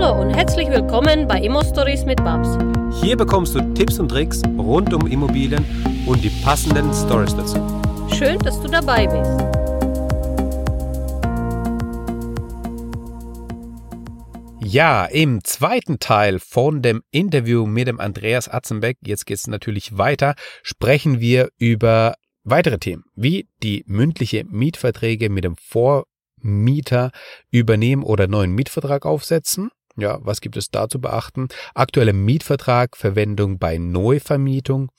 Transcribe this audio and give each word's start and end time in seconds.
Hallo 0.00 0.22
und 0.22 0.30
herzlich 0.30 0.70
willkommen 0.70 1.28
bei 1.28 1.40
Immo 1.40 1.62
Stories 1.62 2.06
mit 2.06 2.24
Babs. 2.24 2.56
Hier 3.02 3.18
bekommst 3.18 3.54
du 3.54 3.60
Tipps 3.74 3.98
und 3.98 4.08
Tricks 4.08 4.40
rund 4.56 4.94
um 4.94 5.06
Immobilien 5.06 5.62
und 6.06 6.24
die 6.24 6.30
passenden 6.42 6.90
Stories 6.94 7.36
dazu. 7.36 7.58
Schön, 8.16 8.38
dass 8.38 8.58
du 8.62 8.68
dabei 8.68 9.06
bist. 9.06 9.30
Ja, 14.60 15.04
im 15.04 15.44
zweiten 15.44 15.98
Teil 15.98 16.38
von 16.38 16.80
dem 16.80 17.02
Interview 17.10 17.66
mit 17.66 17.86
dem 17.86 18.00
Andreas 18.00 18.48
Atzenbeck, 18.48 18.96
jetzt 19.02 19.26
geht 19.26 19.36
es 19.36 19.48
natürlich 19.48 19.98
weiter, 19.98 20.34
sprechen 20.62 21.20
wir 21.20 21.50
über 21.58 22.14
weitere 22.42 22.78
Themen, 22.78 23.04
wie 23.16 23.48
die 23.62 23.84
mündliche 23.86 24.44
Mietverträge 24.48 25.28
mit 25.28 25.44
dem 25.44 25.56
Vormieter 25.56 27.10
übernehmen 27.50 28.02
oder 28.02 28.28
neuen 28.28 28.52
Mietvertrag 28.52 29.04
aufsetzen. 29.04 29.70
Ja, 30.00 30.18
was 30.22 30.40
gibt 30.40 30.56
es 30.56 30.70
da 30.70 30.88
zu 30.88 31.00
beachten? 31.00 31.48
Aktuelle 31.74 32.12
Mietvertrag, 32.12 32.96
Verwendung 32.96 33.58
bei 33.58 33.76
Neuvermietung, 33.78 34.90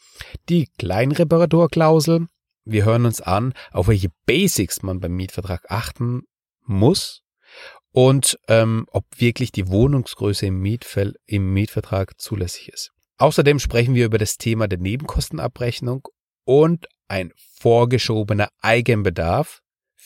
die 0.48 0.68
Kleinreparaturklausel. 0.78 2.28
Wir 2.66 2.86
hören 2.86 3.06
uns 3.06 3.22
an, 3.22 3.54
auf 3.72 3.88
welche 3.88 4.10
Basics 4.26 4.84
man 4.84 5.00
beim 5.00 5.14
Mietvertrag 5.14 5.66
achten 5.70 6.22
muss 6.64 7.24
und 7.92 8.38
ähm, 8.48 8.86
ob 8.92 9.06
wirklich 9.18 9.52
die 9.52 9.68
Wohnungsgröße 9.68 10.46
im, 10.46 10.60
Mietfall, 10.60 11.16
im 11.26 11.54
Mietvertrag 11.54 12.20
zulässig 12.20 12.70
ist. 12.70 12.92
Außerdem 13.18 13.60
sprechen 13.60 13.96
wir 13.96 14.06
über 14.06 14.18
das 14.18 14.38
Thema 14.38 14.68
der 14.68 14.80
Nebenkostenabrechnung 14.80 16.08
und 16.46 16.88
ein 17.08 17.32
vorgeschobener 17.60 18.50
Eigenbedarf 18.62 19.62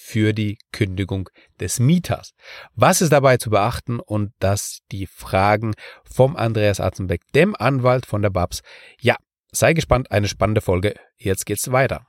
für 0.05 0.33
die 0.33 0.59
Kündigung 0.71 1.29
des 1.59 1.79
Mieters. 1.79 2.35
Was 2.75 3.01
ist 3.01 3.11
dabei 3.11 3.37
zu 3.37 3.49
beachten 3.49 3.99
und 3.99 4.33
dass 4.37 4.81
die 4.91 5.07
Fragen 5.07 5.73
vom 6.03 6.35
Andreas 6.35 6.79
Atzenbeck, 6.79 7.21
dem 7.33 7.55
Anwalt 7.55 8.05
von 8.05 8.21
der 8.21 8.29
Babs. 8.29 8.61
Ja, 9.01 9.15
sei 9.51 9.73
gespannt, 9.73 10.11
eine 10.11 10.27
spannende 10.27 10.61
Folge. 10.61 10.93
Jetzt 11.17 11.47
geht's 11.47 11.71
weiter. 11.71 12.05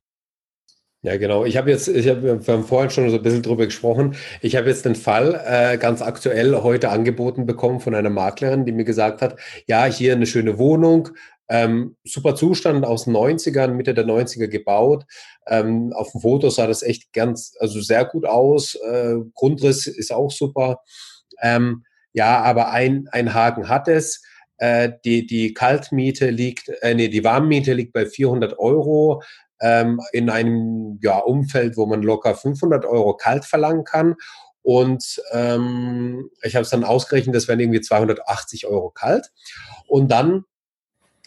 Ja, 1.07 1.19
genau. 1.19 1.45
Ich 1.45 1.57
habe 1.57 1.71
jetzt, 1.71 1.87
ich 1.87 2.09
hab, 2.09 2.25
wir 2.25 2.33
haben 2.33 2.65
vorhin 2.65 2.91
schon 2.91 3.09
so 3.11 3.19
ein 3.19 3.23
bisschen 3.23 3.45
drüber 3.45 3.67
gesprochen. 3.67 4.17
Ich 4.41 4.57
habe 4.57 4.69
jetzt 4.69 4.85
den 4.85 4.97
Fall 4.97 5.41
äh, 5.47 5.79
ganz 5.79 6.03
aktuell 6.03 6.53
heute 6.65 6.89
angeboten 6.89 7.47
bekommen 7.47 7.79
von 7.79 7.95
einer 7.95 8.11
Maklerin, 8.11 8.65
die 8.65 8.73
mir 8.73 8.83
gesagt 8.83 9.23
hat, 9.23 9.39
ja, 9.69 9.85
hier 9.85 10.15
eine 10.15 10.27
schöne 10.27 10.59
Wohnung, 10.59 11.11
ähm, 11.49 11.95
super 12.03 12.35
Zustand 12.35 12.85
aus 12.85 13.05
den 13.05 13.15
90ern, 13.15 13.69
Mitte 13.69 13.95
der 13.95 14.05
90er 14.05 14.49
gebaut. 14.49 15.05
Ähm, 15.47 15.93
auf 15.93 16.11
dem 16.11 16.23
Foto 16.23 16.51
sah 16.51 16.67
das 16.67 16.83
echt 16.83 17.13
ganz, 17.13 17.55
also 17.61 17.81
sehr 17.81 18.05
gut 18.05 18.27
aus. 18.27 18.75
Äh, 18.75 19.15
Grundriss 19.33 19.87
ist 19.87 20.13
auch 20.13 20.33
super. 20.33 20.81
Ähm, 21.41 21.85
ja, 22.15 22.43
aber 22.43 22.73
ein, 22.73 23.07
ein 23.13 23.33
Haken 23.33 23.69
hat 23.69 23.87
es. 23.87 24.25
Äh, 24.59 24.91
die, 25.05 25.25
die 25.25 25.55
Kaltmiete 25.55 26.31
liegt, 26.31 26.69
äh, 26.81 26.95
nee, 26.95 27.09
die 27.09 27.23
Warmmiete 27.23 27.75
liegt 27.75 27.93
bei 27.93 28.07
400 28.07 28.59
Euro 28.59 29.23
ähm, 29.61 30.01
in 30.13 30.31
einem 30.31 30.99
ja, 31.03 31.19
Umfeld, 31.19 31.77
wo 31.77 31.87
man 31.87 32.03
locker 32.03 32.35
500 32.35 32.85
Euro 32.85 33.17
kalt 33.17 33.45
verlangen 33.45 33.85
kann. 33.85 34.17
Und 34.63 35.23
ähm, 35.33 36.31
ich 36.43 36.57
habe 36.57 36.65
es 36.65 36.71
dann 36.71 36.85
ausgerechnet, 36.85 37.37
das 37.37 37.47
wären 37.47 37.61
irgendwie 37.61 37.81
280 37.81 38.67
Euro 38.67 38.91
kalt. 38.91 39.33
Und 39.87 40.11
dann 40.11 40.45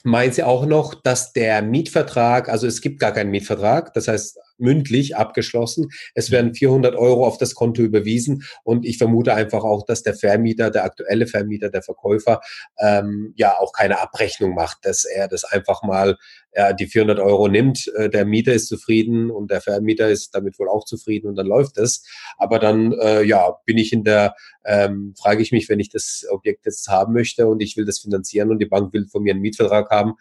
meint 0.04 0.36
sie 0.36 0.44
auch 0.44 0.66
noch, 0.66 0.94
dass 0.94 1.34
der 1.34 1.62
Mietvertrag, 1.62 2.50
also 2.50 2.68
es 2.68 2.82
gibt 2.82 3.00
gar 3.00 3.12
keinen 3.12 3.32
Mietvertrag, 3.32 3.94
das 3.94 4.08
heißt 4.08 4.40
mündlich 4.60 5.16
abgeschlossen. 5.16 5.90
Es 6.14 6.32
werden 6.32 6.54
400 6.54 6.96
Euro 6.96 7.26
auf 7.26 7.38
das 7.38 7.56
Konto 7.56 7.82
überwiesen 7.82 8.44
und 8.64 8.86
ich 8.86 8.98
vermute 8.98 9.34
einfach 9.34 9.64
auch, 9.64 9.86
dass 9.86 10.04
der 10.04 10.16
Vermieter, 10.16 10.72
der 10.72 10.84
aktuelle 10.84 11.28
Vermieter, 11.28 11.70
der 11.70 11.82
Verkäufer, 11.82 12.42
ähm, 12.80 13.34
ja 13.36 13.58
auch 13.58 13.74
keine 13.74 14.00
Abrechnung 14.00 14.54
macht, 14.54 14.86
dass 14.86 15.06
er 15.06 15.28
das 15.28 15.44
einfach 15.44 15.84
mal 15.84 16.18
äh, 16.52 16.74
die 16.76 16.88
400 16.88 17.20
Euro 17.20 17.48
nimmt, 17.48 17.92
äh, 17.96 18.10
der 18.10 18.26
Mieter 18.26 18.54
ist 18.54 18.68
zufrieden 18.68 19.30
und 19.30 19.52
der 19.52 19.62
Vermieter 19.62 20.10
ist 20.10 20.34
damit 20.34 20.58
wohl 20.60 20.70
auch 20.70 20.86
zufrieden 20.86 21.28
und 21.28 21.36
dann 21.36 21.48
läuft 21.48 21.78
es. 21.78 22.04
Aber 22.38 22.60
dann, 22.60 22.94
äh, 22.94 23.24
ja, 23.24 23.58
bin 23.66 23.78
ich 23.78 23.94
in 23.94 24.04
der, 24.04 24.36
ähm, 24.66 25.14
frage 25.18 25.42
ich 25.42 25.52
mich, 25.52 25.70
wenn 25.70 25.80
ich 25.80 25.90
das 25.90 26.26
Objekt 26.30 26.66
jetzt 26.66 26.88
haben 26.88 27.14
möchte 27.14 27.48
und 27.48 27.62
ich 27.62 27.78
will 27.78 27.86
das 27.86 28.00
finanzieren 28.00 28.50
und 28.50 28.60
die 28.60 28.66
Bank 28.66 28.94
will 28.94 29.08
von 29.08 29.24
mir 29.24 29.34
einen 29.34 29.42
Mietvertrag 29.42 29.90
haben, 29.90 30.14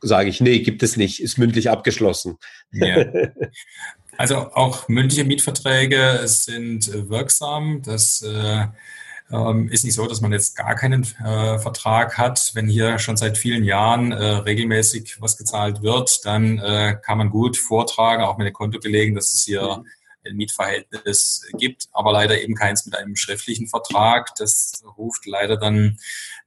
sage 0.00 0.30
ich, 0.30 0.40
nee, 0.40 0.60
gibt 0.60 0.82
es 0.82 0.96
nicht, 0.96 1.22
ist 1.22 1.38
mündlich 1.38 1.70
abgeschlossen. 1.70 2.38
Ja. 2.72 3.04
Also 4.16 4.36
auch 4.36 4.88
mündliche 4.88 5.24
Mietverträge 5.24 6.20
sind 6.26 6.86
äh, 6.86 7.08
wirksam. 7.08 7.82
Das 7.82 8.22
äh, 8.22 8.66
ähm, 9.30 9.68
ist 9.68 9.84
nicht 9.84 9.94
so, 9.94 10.06
dass 10.06 10.20
man 10.20 10.32
jetzt 10.32 10.56
gar 10.56 10.74
keinen 10.74 11.02
äh, 11.02 11.58
Vertrag 11.58 12.18
hat. 12.18 12.52
Wenn 12.54 12.68
hier 12.68 12.98
schon 12.98 13.16
seit 13.16 13.38
vielen 13.38 13.64
Jahren 13.64 14.12
äh, 14.12 14.24
regelmäßig 14.24 15.20
was 15.20 15.36
gezahlt 15.36 15.82
wird, 15.82 16.24
dann 16.24 16.58
äh, 16.58 16.96
kann 17.02 17.18
man 17.18 17.30
gut 17.30 17.56
vortragen, 17.56 18.22
auch 18.22 18.38
mit 18.38 18.46
den 18.46 18.54
Kontobelegen, 18.54 19.14
dass 19.14 19.32
es 19.32 19.42
hier 19.42 19.78
mhm. 19.78 19.86
Mietverhältnis 20.32 21.42
gibt, 21.58 21.88
aber 21.92 22.12
leider 22.12 22.40
eben 22.40 22.54
keins 22.54 22.86
mit 22.86 22.96
einem 22.96 23.16
schriftlichen 23.16 23.68
Vertrag. 23.68 24.34
Das 24.36 24.82
ruft 24.96 25.26
leider 25.26 25.56
dann 25.58 25.98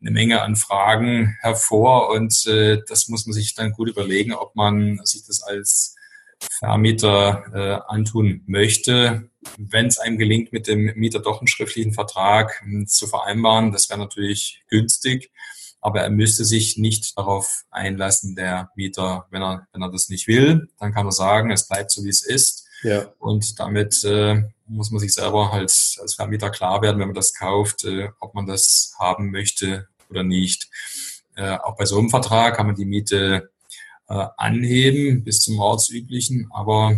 eine 0.02 0.12
Menge 0.12 0.42
an 0.42 0.56
Fragen 0.56 1.38
hervor 1.42 2.10
und 2.10 2.46
äh, 2.48 2.82
das 2.88 3.08
muss 3.08 3.28
man 3.28 3.34
sich 3.34 3.54
dann 3.54 3.74
gut 3.74 3.90
überlegen, 3.90 4.34
ob 4.34 4.56
man 4.56 5.00
sich 5.04 5.26
das 5.26 5.44
als 5.44 5.96
Vermieter 6.40 7.46
äh, 7.54 7.92
antun 7.92 8.44
möchte. 8.46 9.30
Wenn 9.58 9.88
es 9.88 10.00
einem 10.00 10.18
gelingt, 10.18 10.54
mit 10.54 10.68
dem 10.68 10.92
Mieter 10.96 11.20
doch 11.20 11.40
einen 11.40 11.48
schriftlichen 11.48 11.94
Vertrag 11.94 12.64
äh, 12.68 12.86
zu 12.86 13.08
vereinbaren, 13.08 13.72
das 13.72 13.90
wäre 13.90 14.00
natürlich 14.00 14.64
günstig. 14.70 15.32
Aber 15.80 16.02
er 16.02 16.10
müsste 16.10 16.44
sich 16.44 16.78
nicht 16.78 17.18
darauf 17.18 17.66
einlassen, 17.70 18.36
der 18.36 18.72
Mieter, 18.76 19.28
wenn 19.30 19.42
er, 19.42 19.68
wenn 19.72 19.82
er 19.82 19.92
das 19.92 20.10
nicht 20.10 20.28
will, 20.28 20.68
dann 20.80 20.94
kann 20.94 21.06
er 21.06 21.12
sagen, 21.12 21.52
es 21.52 21.68
bleibt 21.68 21.92
so, 21.92 22.04
wie 22.04 22.10
es 22.10 22.26
ist. 22.26 22.67
Ja. 22.84 23.12
Und 23.20 23.60
damit 23.60 24.04
äh, 24.04 24.44
muss 24.68 24.92
man 24.92 25.00
sich 25.00 25.14
selber 25.14 25.52
halt 25.52 25.72
als 25.72 26.14
Vermieter 26.16 26.50
klar 26.50 26.82
werden, 26.82 27.00
wenn 27.00 27.08
man 27.08 27.16
das 27.16 27.34
kauft, 27.34 27.86
äh, 27.86 28.10
ob 28.20 28.34
man 28.36 28.46
das 28.46 28.94
haben 29.00 29.32
möchte 29.32 29.88
oder 30.10 30.24
nicht. 30.24 30.70
Äh, 31.36 31.58
auch 31.58 31.76
bei 31.76 31.86
so 31.86 31.98
einem 31.98 32.10
Vertrag 32.10 32.56
kann 32.56 32.68
man 32.68 32.76
die 32.76 32.86
Miete 32.86 33.50
äh, 34.10 34.26
anheben 34.38 35.24
bis 35.24 35.40
zum 35.40 35.60
ortsüblichen, 35.60 36.50
aber 36.52 36.98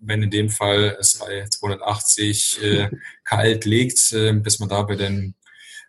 wenn 0.00 0.22
in 0.22 0.30
dem 0.30 0.50
Fall 0.50 0.96
es 1.00 1.18
bei 1.18 1.46
280 1.48 2.62
äh, 2.62 2.90
kalt 3.24 3.64
liegt, 3.64 4.12
äh, 4.12 4.32
bis 4.32 4.58
man 4.58 4.68
da 4.68 4.82
bei 4.82 4.96
den 4.96 5.34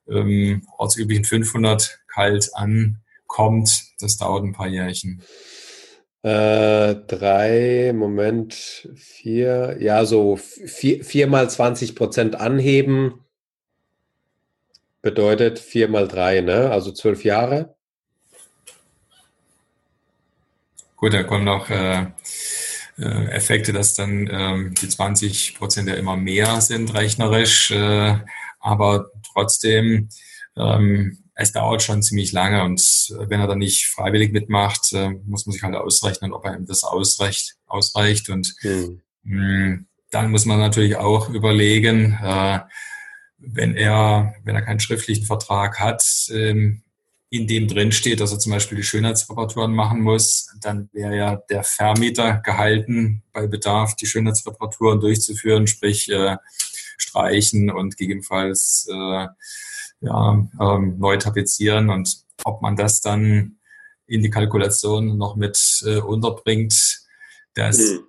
ähm, 0.09 0.65
ortsüblichen 0.77 1.25
500 1.25 1.99
kalt 2.07 2.49
ankommt, 2.55 3.69
das 3.99 4.17
dauert 4.17 4.43
ein 4.43 4.53
paar 4.53 4.67
Jährchen. 4.67 5.21
Äh, 6.27 6.95
drei, 7.07 7.93
Moment, 7.95 8.89
vier, 8.95 9.77
ja, 9.79 10.03
so 10.03 10.35
vier, 10.35 11.01
vier 11.05 11.25
mal 11.27 11.49
20 11.49 11.95
Prozent 11.95 12.35
anheben 12.35 13.23
bedeutet 15.01 15.57
vier 15.57 15.87
mal 15.87 16.09
drei, 16.09 16.41
ne? 16.41 16.69
Also 16.69 16.91
zwölf 16.91 17.23
Jahre. 17.23 17.75
Gut, 20.97 21.13
da 21.13 21.23
kommen 21.23 21.45
noch 21.45 21.69
äh, 21.69 22.07
äh, 22.97 23.27
Effekte, 23.29 23.71
dass 23.71 23.93
dann 23.93 24.27
ähm, 24.29 24.73
die 24.73 24.89
20 24.89 25.55
Prozent 25.57 25.87
ja 25.87 25.95
immer 25.95 26.17
mehr 26.17 26.59
sind 26.59 26.93
rechnerisch, 26.93 27.71
äh, 27.71 28.17
aber 28.59 29.11
trotzdem, 29.31 30.09
ähm, 30.57 31.19
es 31.39 31.51
dauert 31.51 31.83
schon 31.83 32.01
ziemlich 32.01 32.31
lange 32.31 32.63
und 32.63 32.81
wenn 33.27 33.39
er 33.39 33.47
dann 33.47 33.59
nicht 33.59 33.85
freiwillig 33.87 34.31
mitmacht, 34.31 34.91
äh, 34.93 35.11
muss 35.25 35.45
man 35.45 35.53
sich 35.53 35.61
halt 35.61 35.75
ausrechnen, 35.75 36.33
ob 36.33 36.43
er 36.45 36.57
ihm 36.57 36.65
das 36.65 36.83
ausreicht, 36.83 37.57
ausreicht 37.67 38.29
und 38.29 38.55
hm. 38.61 39.01
mh, 39.23 39.41
hm, 39.41 39.87
dann 40.09 40.31
muss 40.31 40.45
man 40.45 40.57
natürlich 40.57 40.95
auch 40.95 41.29
überlegen, 41.29 42.17
äh, 42.23 42.59
wenn 43.37 43.75
er, 43.75 44.33
wenn 44.43 44.55
er 44.55 44.63
keinen 44.63 44.79
schriftlichen 44.79 45.25
Vertrag 45.25 45.79
hat, 45.79 46.03
ähm, 46.31 46.81
in 47.29 47.45
dem 47.45 47.67
drin 47.67 47.91
steht, 47.91 48.19
dass 48.19 48.31
er 48.31 48.39
zum 48.39 48.53
Beispiel 48.53 48.77
die 48.77 48.83
Schönheitsreparaturen 48.83 49.73
machen 49.73 50.01
muss, 50.01 50.47
dann 50.61 50.89
wäre 50.91 51.15
ja 51.15 51.35
der 51.49 51.63
Vermieter 51.63 52.41
gehalten, 52.43 53.21
bei 53.31 53.45
Bedarf 53.45 53.95
die 53.95 54.07
Schönheitsreparaturen 54.07 55.01
durchzuführen, 55.01 55.67
sprich 55.67 56.09
äh, 56.09 56.37
streichen 56.97 57.69
und 57.69 57.97
gegebenenfalls 57.97 58.87
äh, 58.89 59.27
ja, 60.01 60.47
ähm, 60.59 60.95
neu 60.99 61.17
tapezieren 61.17 61.89
und 61.89 62.17
ob 62.43 62.61
man 62.61 62.75
das 62.75 63.01
dann 63.01 63.57
in 64.05 64.21
die 64.21 64.29
Kalkulation 64.29 65.17
noch 65.17 65.35
mit 65.35 65.83
äh, 65.85 65.97
unterbringt, 65.97 67.01
das 67.53 67.77
mhm. 67.77 68.03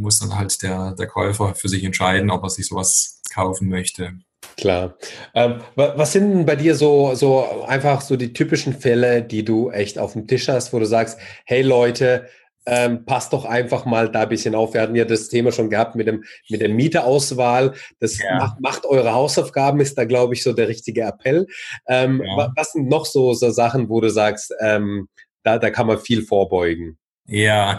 muss 0.00 0.20
dann 0.20 0.36
halt 0.36 0.62
der, 0.62 0.92
der 0.92 1.06
Käufer 1.06 1.54
für 1.54 1.68
sich 1.68 1.84
entscheiden, 1.84 2.30
ob 2.30 2.42
er 2.44 2.50
sich 2.50 2.66
sowas 2.66 3.20
kaufen 3.32 3.68
möchte. 3.68 4.14
Klar. 4.56 4.96
Ähm, 5.34 5.60
was 5.74 6.12
sind 6.12 6.30
denn 6.30 6.46
bei 6.46 6.54
dir 6.54 6.76
so, 6.76 7.14
so 7.14 7.64
einfach 7.64 8.00
so 8.00 8.16
die 8.16 8.32
typischen 8.32 8.72
Fälle, 8.72 9.22
die 9.22 9.44
du 9.44 9.70
echt 9.70 9.98
auf 9.98 10.12
dem 10.12 10.28
Tisch 10.28 10.48
hast, 10.48 10.72
wo 10.72 10.78
du 10.78 10.86
sagst, 10.86 11.18
hey 11.44 11.62
Leute, 11.62 12.28
ähm, 12.66 13.04
passt 13.04 13.32
doch 13.32 13.44
einfach 13.44 13.84
mal 13.84 14.10
da 14.10 14.22
ein 14.22 14.28
bisschen 14.28 14.54
auf. 14.54 14.74
Wir 14.74 14.80
hatten 14.80 14.94
ja 14.94 15.04
das 15.04 15.28
Thema 15.28 15.52
schon 15.52 15.70
gehabt 15.70 15.94
mit, 15.94 16.06
dem, 16.06 16.24
mit 16.48 16.60
der 16.60 16.68
Mieterauswahl. 16.68 17.74
Das 18.00 18.18
ja. 18.18 18.38
macht, 18.38 18.60
macht, 18.60 18.86
eure 18.86 19.12
Hausaufgaben, 19.12 19.80
ist 19.80 19.98
da, 19.98 20.04
glaube 20.04 20.34
ich, 20.34 20.42
so 20.42 20.52
der 20.52 20.68
richtige 20.68 21.02
Appell. 21.02 21.46
Ähm, 21.86 22.22
ja. 22.24 22.52
Was 22.56 22.72
sind 22.72 22.88
noch 22.88 23.06
so, 23.06 23.34
so 23.34 23.50
Sachen, 23.50 23.88
wo 23.88 24.00
du 24.00 24.10
sagst, 24.10 24.54
ähm, 24.60 25.08
da, 25.42 25.58
da 25.58 25.70
kann 25.70 25.86
man 25.86 25.98
viel 25.98 26.22
vorbeugen? 26.22 26.98
Ja, 27.26 27.78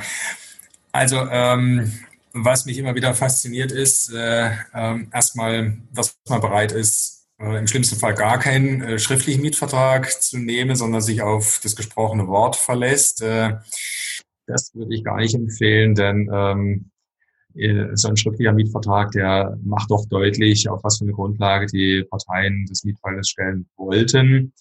also 0.92 1.18
ähm, 1.30 1.92
was 2.34 2.66
mich 2.66 2.78
immer 2.78 2.96
wieder 2.96 3.14
fasziniert 3.14 3.72
ist, 3.72 4.14
äh, 4.14 4.48
äh, 4.48 4.96
erstmal, 5.12 5.78
dass 5.94 6.18
man 6.30 6.42
bereit 6.42 6.72
ist, 6.72 7.28
äh, 7.40 7.58
im 7.58 7.68
schlimmsten 7.68 7.98
Fall 7.98 8.14
gar 8.14 8.40
keinen 8.40 8.82
äh, 8.82 9.00
schriftlichen 9.00 9.42
Mietvertrag 9.42 10.22
zu 10.22 10.38
nehmen, 10.38 10.76
sondern 10.76 11.02
sich 11.02 11.22
auf 11.22 11.60
das 11.64 11.76
gesprochene 11.76 12.28
Wort 12.28 12.56
verlässt. 12.56 13.22
Äh, 13.22 13.58
das 14.48 14.74
würde 14.76 14.94
ich 14.96 15.04
gar 15.04 15.18
nicht 15.18 15.36
empfehlen, 15.36 15.96
denn 15.96 16.30
ähm, 16.32 16.92
äh, 17.56 17.96
so 17.96 18.10
ein 18.10 18.18
schriftlicher 18.18 18.54
Mietvertrag, 18.54 19.12
der 19.12 19.58
macht 19.64 19.90
doch 19.92 20.06
deutlich, 20.08 20.70
auf 20.70 20.84
was 20.84 20.98
für 20.98 21.06
eine 21.06 21.14
Grundlage 21.14 21.68
die 21.68 22.04
Parteien 22.10 22.66
des 22.66 22.84
Mietfalles 22.84 23.30
stellen 23.30 23.68
wollten. 23.78 24.54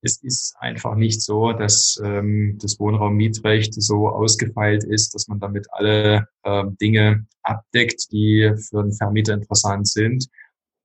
Es 0.00 0.22
ist 0.22 0.54
einfach 0.60 0.94
nicht 0.94 1.20
so, 1.20 1.52
dass 1.52 2.00
ähm, 2.04 2.56
das 2.60 2.78
Wohnraummietrecht 2.78 3.74
so 3.74 4.08
ausgefeilt 4.08 4.84
ist, 4.84 5.14
dass 5.14 5.26
man 5.26 5.40
damit 5.40 5.66
alle 5.72 6.28
ähm, 6.44 6.76
Dinge 6.80 7.26
abdeckt, 7.42 8.12
die 8.12 8.52
für 8.56 8.80
einen 8.80 8.92
Vermieter 8.92 9.34
interessant 9.34 9.88
sind. 9.88 10.28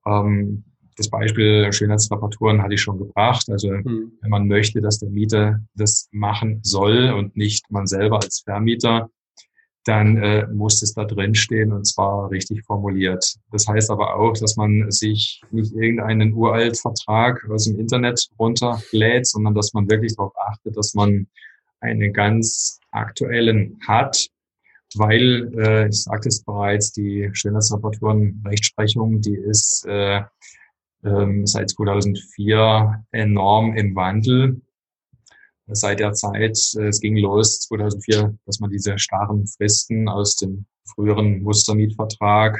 Ähm, 0.06 0.64
das 0.98 1.10
Beispiel 1.10 1.72
Schönheitsreparaturen 1.72 2.62
hatte 2.62 2.76
ich 2.76 2.82
schon 2.82 2.98
gebracht. 2.98 3.46
Also 3.50 3.72
mhm. 3.72 4.14
wenn 4.22 4.30
man 4.30 4.48
möchte, 4.48 4.82
dass 4.82 5.00
der 5.00 5.10
Mieter 5.10 5.60
das 5.76 6.08
machen 6.12 6.60
soll 6.64 7.12
und 7.12 7.36
nicht 7.36 7.70
man 7.72 7.88
selber 7.88 8.22
als 8.22 8.42
Vermieter, 8.42 9.10
dann 9.86 10.18
äh, 10.18 10.48
muss 10.48 10.82
es 10.82 10.94
da 10.94 11.04
drin 11.04 11.36
stehen 11.36 11.74
und 11.74 11.86
zwar 11.86 12.32
richtig 12.32 12.64
formuliert. 12.66 13.36
Das 13.52 13.68
heißt 13.68 13.92
aber 13.92 14.16
auch, 14.16 14.34
dass 14.34 14.56
man 14.56 14.90
sich 14.92 15.42
nicht 15.52 15.74
irgendeinen 15.74 16.34
uralt 16.34 16.80
Vertrag 16.80 17.46
aus 17.50 17.66
dem 17.66 17.80
Internet 17.80 18.30
runterlädt, 18.40 19.28
sondern 19.28 19.54
dass 19.56 19.74
man 19.74 19.90
wirklich 19.90 20.16
darauf 20.16 20.34
achtet, 20.38 20.78
dass 20.78 20.94
man 20.94 21.28
einen 21.82 22.14
ganz 22.14 22.80
aktuellen 22.92 23.78
hat, 23.86 24.28
weil, 24.96 25.52
äh, 25.58 25.90
ich 25.90 26.04
sagte 26.04 26.30
es 26.30 26.44
bereits, 26.44 26.94
die 26.94 27.30
Schönheitsreparaturen-Rechtsprechung, 27.34 29.22
die 29.22 29.36
ist 29.36 29.86
äh, 29.88 30.22
ähm, 31.04 31.46
seit 31.46 31.70
2004 31.70 33.06
enorm 33.12 33.76
im 33.76 33.96
Wandel. 33.96 34.62
Seit 35.68 36.00
der 36.00 36.14
Zeit, 36.14 36.58
äh, 36.76 36.88
es 36.88 37.00
ging 37.00 37.18
los 37.18 37.62
2004, 37.62 38.38
dass 38.46 38.60
man 38.60 38.70
diese 38.70 39.00
starren 39.00 39.48
Fristen 39.48 40.10
aus 40.10 40.36
dem 40.36 40.66
früheren 40.94 41.42
Mustermietvertrag 41.42 42.60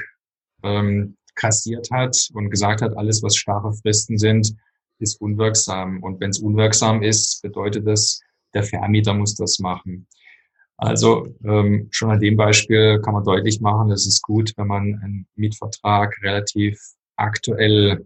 ähm, 0.64 1.18
kassiert 1.36 1.90
hat 1.92 2.16
und 2.34 2.50
gesagt 2.50 2.82
hat, 2.82 2.96
alles, 2.96 3.22
was 3.24 3.36
starre 3.36 3.74
Fristen 3.74 4.18
sind, 4.18 4.56
ist 5.00 5.20
unwirksam. 5.20 6.02
Und 6.02 6.20
wenn 6.22 6.30
es 6.30 6.40
unwirksam 6.40 7.04
ist, 7.04 7.42
bedeutet 7.42 7.86
das, 7.88 8.22
der 8.54 8.64
Vermieter 8.64 9.14
muss 9.14 9.36
das 9.36 9.60
machen. 9.60 10.08
Also 10.78 11.28
ähm, 11.44 11.88
schon 11.92 12.12
an 12.12 12.20
dem 12.20 12.36
Beispiel 12.36 13.00
kann 13.02 13.14
man 13.14 13.24
deutlich 13.24 13.62
machen, 13.62 13.92
es 13.92 14.08
ist 14.08 14.22
gut, 14.22 14.54
wenn 14.58 14.68
man 14.68 15.00
einen 15.04 15.28
Mietvertrag 15.36 16.16
relativ 16.22 16.80
aktuell 17.16 18.06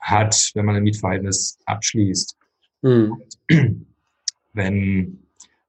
hat, 0.00 0.50
wenn 0.54 0.64
man 0.64 0.76
ein 0.76 0.82
Mietverhältnis 0.82 1.58
abschließt. 1.66 2.36
Mhm. 2.82 3.22
Wenn, 4.54 5.20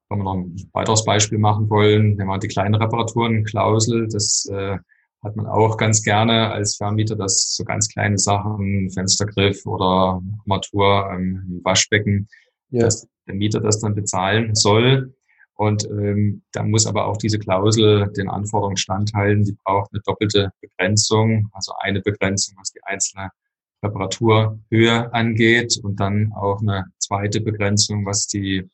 wenn 0.10 0.18
wir 0.18 0.24
noch 0.24 0.34
ein 0.34 0.70
weiteres 0.74 1.04
Beispiel 1.04 1.38
machen 1.38 1.70
wollen, 1.70 2.18
wenn 2.18 2.26
man 2.26 2.40
die 2.40 2.48
kleinen 2.48 2.74
Reparaturen, 2.74 3.44
Klausel, 3.44 4.08
das 4.08 4.50
äh, 4.52 4.78
hat 5.24 5.36
man 5.36 5.46
auch 5.46 5.78
ganz 5.78 6.02
gerne 6.02 6.50
als 6.50 6.78
Vermieter, 6.78 7.16
dass 7.16 7.56
so 7.56 7.64
ganz 7.66 7.90
kleine 7.90 8.18
Sachen, 8.18 8.90
Fenstergriff 8.90 9.66
oder 9.68 10.22
Armatur, 10.40 11.12
ähm, 11.14 11.60
Waschbecken, 11.64 12.28
ja. 12.70 12.86
dass 12.86 13.08
der 13.28 13.36
Mieter 13.36 13.60
das 13.60 13.80
dann 13.80 13.94
bezahlen 13.94 14.56
soll. 14.56 15.14
Und 15.56 15.86
ähm, 15.90 16.42
da 16.54 16.64
muss 16.64 16.88
aber 16.88 17.06
auch 17.06 17.18
diese 17.18 17.38
Klausel 17.38 18.12
den 18.16 18.30
Anforderungen 18.30 18.78
standhalten. 18.78 19.44
Die 19.44 19.58
braucht 19.64 19.92
eine 19.92 20.02
doppelte 20.06 20.52
Begrenzung, 20.62 21.50
also 21.52 21.74
eine 21.82 22.02
Begrenzung, 22.02 22.56
was 22.58 22.72
die 22.72 22.82
einzelne 22.84 23.30
Reparaturhöhe 23.84 25.14
angeht 25.14 25.80
und 25.82 26.00
dann 26.00 26.34
auch 26.34 26.62
eine 26.62 26.86
zweite 26.98 27.42
Begrenzung, 27.42 28.06
was 28.06 28.28
die 28.28 28.70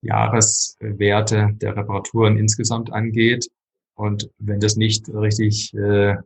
Jahreswerte 0.00 1.50
der 1.54 1.76
Reparaturen 1.76 2.38
insgesamt 2.38 2.92
angeht. 2.92 3.48
Und 3.94 4.30
wenn 4.38 4.60
das 4.60 4.76
nicht 4.76 5.08
richtig 5.08 5.74
äh, 5.74 6.16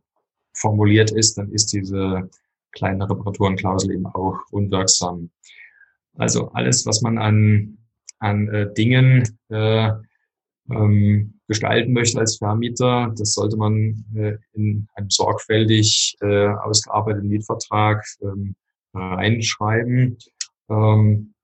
formuliert 0.52 1.10
ist, 1.10 1.38
dann 1.38 1.50
ist 1.50 1.72
diese 1.72 2.28
kleine 2.72 3.08
Reparaturenklausel 3.08 3.92
eben 3.92 4.06
auch 4.06 4.38
unwirksam. 4.50 5.30
Also 6.16 6.50
alles, 6.52 6.84
was 6.86 7.00
man 7.00 7.18
an, 7.18 7.78
an 8.18 8.48
äh, 8.48 8.72
Dingen 8.74 9.38
äh, 9.48 9.90
ähm, 10.70 11.40
gestalten 11.52 11.92
möchte 11.92 12.18
als 12.18 12.38
Vermieter, 12.38 13.12
das 13.16 13.34
sollte 13.34 13.56
man 13.56 14.04
äh, 14.14 14.36
in 14.54 14.86
einem 14.94 15.10
sorgfältig 15.10 16.16
äh, 16.20 16.48
ausgearbeiteten 16.48 17.28
Mietvertrag 17.28 18.04
ähm, 18.22 18.54
reinschreiben. 18.94 20.18
Ähm, 20.68 21.34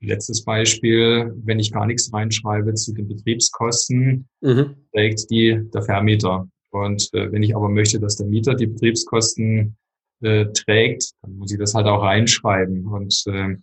letztes 0.00 0.44
Beispiel, 0.44 1.32
wenn 1.44 1.58
ich 1.58 1.72
gar 1.72 1.86
nichts 1.86 2.12
reinschreibe 2.12 2.74
zu 2.74 2.92
den 2.92 3.08
Betriebskosten, 3.08 4.28
mhm. 4.40 4.76
trägt 4.92 5.30
die 5.30 5.60
der 5.72 5.82
Vermieter. 5.82 6.48
Und 6.70 7.12
äh, 7.14 7.32
wenn 7.32 7.42
ich 7.42 7.56
aber 7.56 7.68
möchte, 7.68 7.98
dass 7.98 8.16
der 8.16 8.26
Mieter 8.26 8.54
die 8.54 8.66
Betriebskosten 8.66 9.76
äh, 10.22 10.46
trägt, 10.46 11.12
dann 11.22 11.36
muss 11.36 11.52
ich 11.52 11.58
das 11.58 11.74
halt 11.74 11.86
auch 11.86 12.02
reinschreiben. 12.02 12.86
Und 12.86 13.22
äh, 13.26 13.56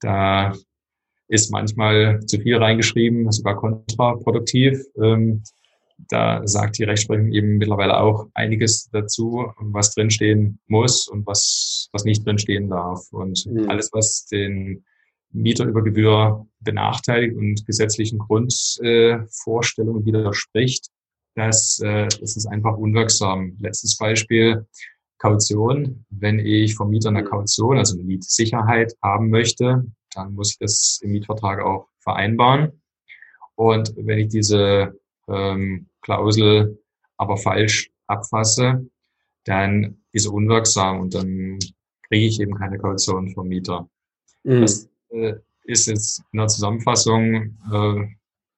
da 0.00 0.52
ist 1.30 1.50
manchmal 1.50 2.20
zu 2.26 2.38
viel 2.40 2.56
reingeschrieben, 2.56 3.30
sogar 3.30 3.56
kontraproduktiv. 3.56 4.82
Ähm, 5.00 5.42
da 6.08 6.46
sagt 6.46 6.78
die 6.78 6.84
Rechtsprechung 6.84 7.32
eben 7.32 7.58
mittlerweile 7.58 7.98
auch 8.00 8.28
einiges 8.34 8.88
dazu, 8.90 9.52
was 9.58 9.94
drinstehen 9.94 10.58
muss 10.66 11.06
und 11.08 11.26
was, 11.26 11.88
was 11.92 12.04
nicht 12.04 12.26
drinstehen 12.26 12.68
darf. 12.68 13.00
Und 13.12 13.46
mhm. 13.46 13.68
alles, 13.68 13.90
was 13.92 14.26
den 14.26 14.84
Mieter 15.30 15.66
über 15.66 15.84
Gebühr 15.84 16.46
benachteiligt 16.60 17.36
und 17.36 17.64
gesetzlichen 17.66 18.18
Grundvorstellungen 18.18 20.02
äh, 20.02 20.06
widerspricht, 20.06 20.88
das, 21.36 21.78
äh, 21.84 22.08
das 22.08 22.36
ist 22.36 22.46
einfach 22.46 22.76
unwirksam. 22.76 23.56
Letztes 23.60 23.96
Beispiel, 23.96 24.66
Kaution. 25.18 26.06
Wenn 26.08 26.38
ich 26.40 26.74
vom 26.74 26.90
Mieter 26.90 27.10
eine 27.10 27.22
Kaution, 27.22 27.78
also 27.78 27.94
eine 27.94 28.04
Mietsicherheit 28.04 28.94
haben 29.02 29.30
möchte, 29.30 29.84
dann 30.14 30.34
muss 30.34 30.52
ich 30.52 30.58
das 30.58 31.00
im 31.02 31.12
Mietvertrag 31.12 31.60
auch 31.60 31.88
vereinbaren. 31.98 32.80
Und 33.54 33.92
wenn 33.96 34.18
ich 34.18 34.28
diese 34.28 34.98
ähm, 35.28 35.86
Klausel 36.02 36.82
aber 37.16 37.36
falsch 37.36 37.90
abfasse, 38.06 38.86
dann 39.44 39.98
ist 40.12 40.24
sie 40.24 40.30
unwirksam 40.30 41.00
und 41.00 41.14
dann 41.14 41.58
kriege 42.08 42.26
ich 42.26 42.40
eben 42.40 42.54
keine 42.54 42.78
Kaution 42.78 43.30
vom 43.30 43.48
Mieter. 43.48 43.88
Mhm. 44.44 44.60
Das 44.62 44.88
äh, 45.10 45.34
ist 45.64 45.86
jetzt 45.86 46.22
in 46.32 46.38
der 46.38 46.48
Zusammenfassung 46.48 47.56
äh, 47.72 48.06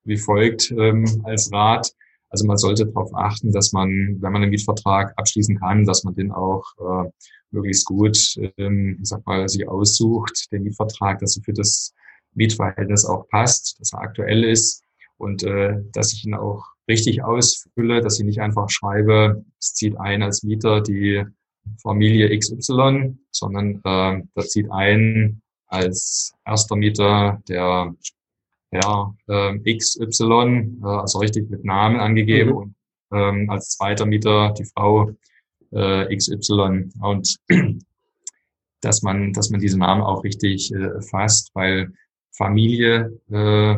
wie 0.04 0.16
folgt 0.16 0.70
ähm, 0.72 1.04
als 1.24 1.52
Rat. 1.52 1.92
Also 2.32 2.46
man 2.46 2.56
sollte 2.56 2.86
darauf 2.86 3.14
achten, 3.14 3.52
dass 3.52 3.72
man, 3.72 4.16
wenn 4.20 4.32
man 4.32 4.42
einen 4.42 4.50
Mietvertrag 4.50 5.12
abschließen 5.16 5.58
kann, 5.58 5.84
dass 5.84 6.02
man 6.02 6.14
den 6.14 6.32
auch 6.32 6.64
äh, 6.78 7.10
möglichst 7.50 7.84
gut, 7.84 8.16
ähm, 8.56 8.98
ich 9.00 9.08
sag 9.08 9.24
mal, 9.26 9.46
sich 9.48 9.68
aussucht, 9.68 10.50
den 10.50 10.62
Mietvertrag, 10.62 11.18
dass 11.18 11.36
er 11.36 11.42
für 11.42 11.52
das 11.52 11.92
Mietverhältnis 12.34 13.04
auch 13.04 13.28
passt, 13.28 13.78
dass 13.78 13.92
er 13.92 14.00
aktuell 14.00 14.44
ist 14.44 14.82
und 15.18 15.42
äh, 15.42 15.76
dass 15.92 16.14
ich 16.14 16.24
ihn 16.24 16.34
auch 16.34 16.64
richtig 16.88 17.22
ausfülle, 17.22 18.00
dass 18.00 18.18
ich 18.18 18.24
nicht 18.24 18.40
einfach 18.40 18.70
schreibe, 18.70 19.44
es 19.60 19.74
zieht 19.74 20.00
ein 20.00 20.22
als 20.22 20.42
Mieter 20.42 20.80
die 20.80 21.24
Familie 21.82 22.36
XY, 22.36 23.18
sondern 23.30 23.82
äh, 23.84 24.22
das 24.34 24.48
zieht 24.48 24.72
ein 24.72 25.42
als 25.66 26.32
erster 26.46 26.76
Mieter 26.76 27.42
der 27.46 27.94
ja, 28.72 29.14
äh, 29.28 29.76
XY, 29.76 30.80
äh, 30.82 30.86
also 30.86 31.18
richtig 31.18 31.50
mit 31.50 31.64
Namen 31.64 32.00
angegeben 32.00 32.50
mhm. 32.50 32.56
und 32.56 32.74
ähm, 33.12 33.50
als 33.50 33.70
zweiter 33.70 34.06
Mieter 34.06 34.54
die 34.58 34.64
Frau 34.64 35.10
äh, 35.72 36.16
XY 36.16 36.90
und 37.00 37.36
dass 38.80 39.02
man, 39.02 39.32
dass 39.32 39.50
man 39.50 39.60
diese 39.60 39.78
Namen 39.78 40.02
auch 40.02 40.24
richtig 40.24 40.72
äh, 40.72 41.00
fasst, 41.02 41.50
weil 41.54 41.92
Familie 42.32 43.20
äh, 43.30 43.76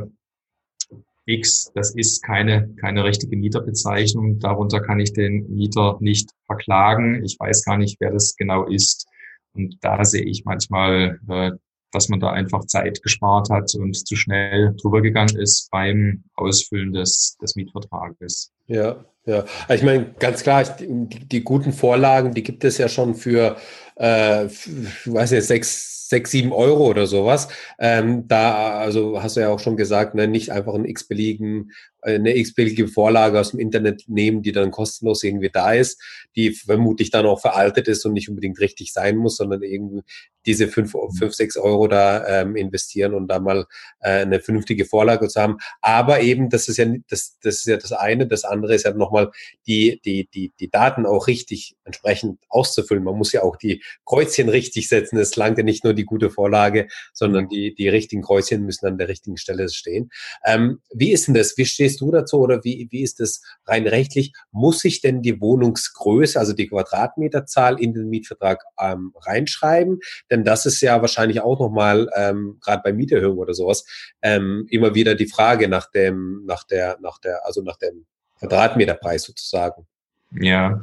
X, 1.27 1.73
das 1.75 1.95
ist 1.95 2.23
keine, 2.23 2.69
keine 2.81 3.05
richtige 3.05 3.37
Mieterbezeichnung. 3.37 4.39
Darunter 4.41 4.81
kann 4.81 5.01
ich 5.01 5.13
den 5.13 5.51
Mieter 5.55 5.97
nicht 6.01 6.31
verklagen. 6.45 7.25
Ich 7.25 7.39
weiß 7.39 7.65
gar 7.65 7.79
nicht, 7.79 7.99
wer 8.01 8.13
das 8.13 8.37
genau 8.37 8.67
ist. 8.67 9.07
Und 9.55 9.79
da 9.81 10.05
sehe 10.05 10.25
ich 10.25 10.45
manchmal 10.45 11.19
äh, 11.29 11.53
dass 11.95 12.09
man 12.09 12.21
da 12.21 12.31
einfach 12.31 12.65
Zeit 12.67 13.03
gespart 13.03 13.51
hat 13.51 13.75
und 13.75 13.95
zu 14.07 14.17
schnell 14.17 14.75
drüber 14.81 15.01
gegangen 15.01 15.37
ist 15.37 15.71
beim 15.71 16.25
Ausfüllen 16.35 16.93
des, 16.93 17.37
des 17.41 17.57
Mietvertrages. 17.57 18.53
Ja, 18.67 19.05
ja. 19.27 19.45
Also 19.69 19.75
ich 19.75 19.83
meine, 19.83 20.15
ganz 20.19 20.43
klar, 20.43 20.65
die, 20.65 21.07
die, 21.27 21.45
guten 21.45 21.73
Vorlagen, 21.73 22.35
die 22.35 22.43
gibt 22.43 22.65
es 22.65 22.79
ja 22.79 22.89
schon 22.89 23.15
für, 23.15 23.57
äh, 23.99 24.47
ich 24.47 24.67
weiß 25.07 25.31
nicht, 25.31 25.45
sechs, 25.45 26.09
sechs, 26.09 26.31
sieben 26.31 26.53
Euro 26.53 26.87
oder 26.87 27.07
sowas. 27.07 27.49
Ähm, 27.79 28.29
da, 28.29 28.79
also 28.79 29.23
hast 29.23 29.37
du 29.37 29.41
ja 29.41 29.49
auch 29.49 29.61
schon 29.61 29.77
gesagt, 29.77 30.15
ne, 30.15 30.29
nicht 30.29 30.51
einfach 30.51 30.75
einen 30.75 30.85
x-beliebigen 30.85 31.73
eine 32.05 32.37
x-beliebige 32.37 32.89
Vorlage 32.89 33.41
aus 33.41 33.51
dem 33.51 33.61
Internet 33.61 34.05
nehmen, 34.07 34.43
die 34.43 34.53
dann 34.53 34.71
kostenlos 34.71 35.23
irgendwie 35.23 35.51
da 35.51 35.73
ist, 35.73 36.01
die 36.37 36.53
vermutlich 36.53 37.11
dann 37.11 37.27
auch 37.27 37.41
veraltet 37.41 37.89
ist 37.89 38.05
und 38.05 38.13
nicht 38.13 38.29
unbedingt 38.29 38.61
richtig 38.61 38.93
sein 38.93 39.17
muss, 39.17 39.37
sondern 39.37 39.63
irgendwie 39.63 40.03
diese 40.47 40.69
fünf, 40.69 40.95
fünf 41.19 41.35
sechs 41.35 41.57
Euro 41.57 41.89
da 41.89 42.43
ähm, 42.43 42.57
investieren 42.57 43.15
und 43.15 43.29
da 43.29 43.41
mal 43.41 43.67
äh, 44.01 44.21
eine 44.21 44.41
vernünftige 44.41 44.85
Vorlage 44.85 45.29
zu 45.29 45.41
haben. 45.41 45.57
Aber 45.81 46.21
eben, 46.21 46.51
das 46.51 46.69
ist 46.69 46.77
ja 46.77 46.87
das, 47.09 47.39
das 47.43 47.57
ist 47.57 47.67
ja 47.67 47.77
das 47.77 47.93
eine. 47.93 48.27
Das 48.27 48.45
andere 48.45 48.75
ist 48.75 48.85
ja 48.85 48.93
nochmal 48.93 49.31
die, 49.67 50.01
die, 50.05 50.29
die, 50.33 50.53
die 50.61 50.71
Daten 50.71 51.07
auch 51.07 51.27
richtig 51.27 51.77
entsprechend 51.85 52.41
auszufüllen. 52.49 53.05
Man 53.05 53.17
muss 53.17 53.33
ja 53.33 53.43
auch 53.43 53.57
die 53.57 53.83
Kreuzchen 54.05 54.49
richtig 54.49 54.89
setzen. 54.89 55.19
Es 55.19 55.37
langt 55.37 55.59
ja 55.59 55.65
nicht 55.65 55.85
nur 55.85 55.95
die 55.95 56.05
gute 56.05 56.31
Vorlage, 56.31 56.89
sondern 57.13 57.49
die, 57.49 57.75
die 57.75 57.89
richtigen 57.89 58.23
Kreuzchen 58.23 58.65
müssen 58.65 58.87
an 58.87 58.99
der 58.99 59.09
richtigen 59.09 59.37
Stelle 59.37 59.69
stehen. 59.69 60.11
Ähm, 60.45 60.81
wie 60.93 61.13
ist 61.13 61.27
denn 61.27 61.35
das? 61.35 61.57
Wie 61.57 61.65
stehst 61.65 61.94
du 62.01 62.11
dazu 62.11 62.41
oder 62.41 62.65
wie, 62.65 62.89
wie 62.91 63.03
ist 63.03 63.21
das 63.21 63.43
rein 63.67 63.87
rechtlich? 63.87 64.33
Muss 64.53 64.85
ich 64.85 65.01
denn 65.01 65.23
die 65.23 65.41
Wohnungsgröße, 65.41 66.39
also 66.39 66.53
die 66.53 66.69
Quadratmeterzahl 66.69 67.81
in 67.81 67.95
den 67.95 68.09
Mietvertrag 68.09 68.63
ähm, 68.81 69.13
reinschreiben? 69.21 70.01
Denn 70.31 70.45
das 70.45 70.67
ist 70.67 70.81
ja 70.81 71.01
wahrscheinlich 71.01 71.41
auch 71.41 71.61
nochmal, 71.61 72.09
ähm, 72.17 72.59
gerade 72.61 72.83
bei 72.83 72.93
Mieterhöhungen 72.93 73.39
oder 73.39 73.55
sowas, 73.55 73.85
ähm, 74.23 74.67
immer 74.71 74.95
wieder 74.95 75.15
die 75.15 75.27
Frage 75.27 75.69
nach 75.69 75.91
dem, 75.91 76.45
nach 76.47 76.65
der, 76.65 76.99
nach 77.01 77.19
der, 77.19 77.45
also 77.47 77.63
nach 77.63 77.77
dem 77.77 78.07
Quadratmeterpreis 78.39 79.23
sozusagen. 79.23 79.87
Ja, 80.33 80.81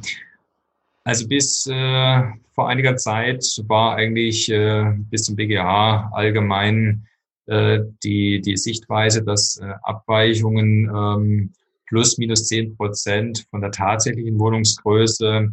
also 1.04 1.26
bis 1.26 1.66
äh, 1.66 2.22
vor 2.54 2.68
einiger 2.68 2.96
Zeit 2.96 3.44
war 3.66 3.96
eigentlich 3.96 4.50
äh, 4.50 4.84
bis 5.10 5.24
zum 5.24 5.36
BGH 5.36 6.10
allgemein 6.12 7.06
äh, 7.46 7.80
die, 8.02 8.40
die 8.40 8.56
Sichtweise, 8.56 9.22
dass 9.22 9.58
äh, 9.58 9.72
Abweichungen 9.82 10.90
ähm, 10.94 11.52
plus 11.86 12.16
minus 12.18 12.46
zehn 12.46 12.76
Prozent 12.76 13.46
von 13.50 13.60
der 13.60 13.70
tatsächlichen 13.70 14.38
Wohnungsgröße 14.38 15.52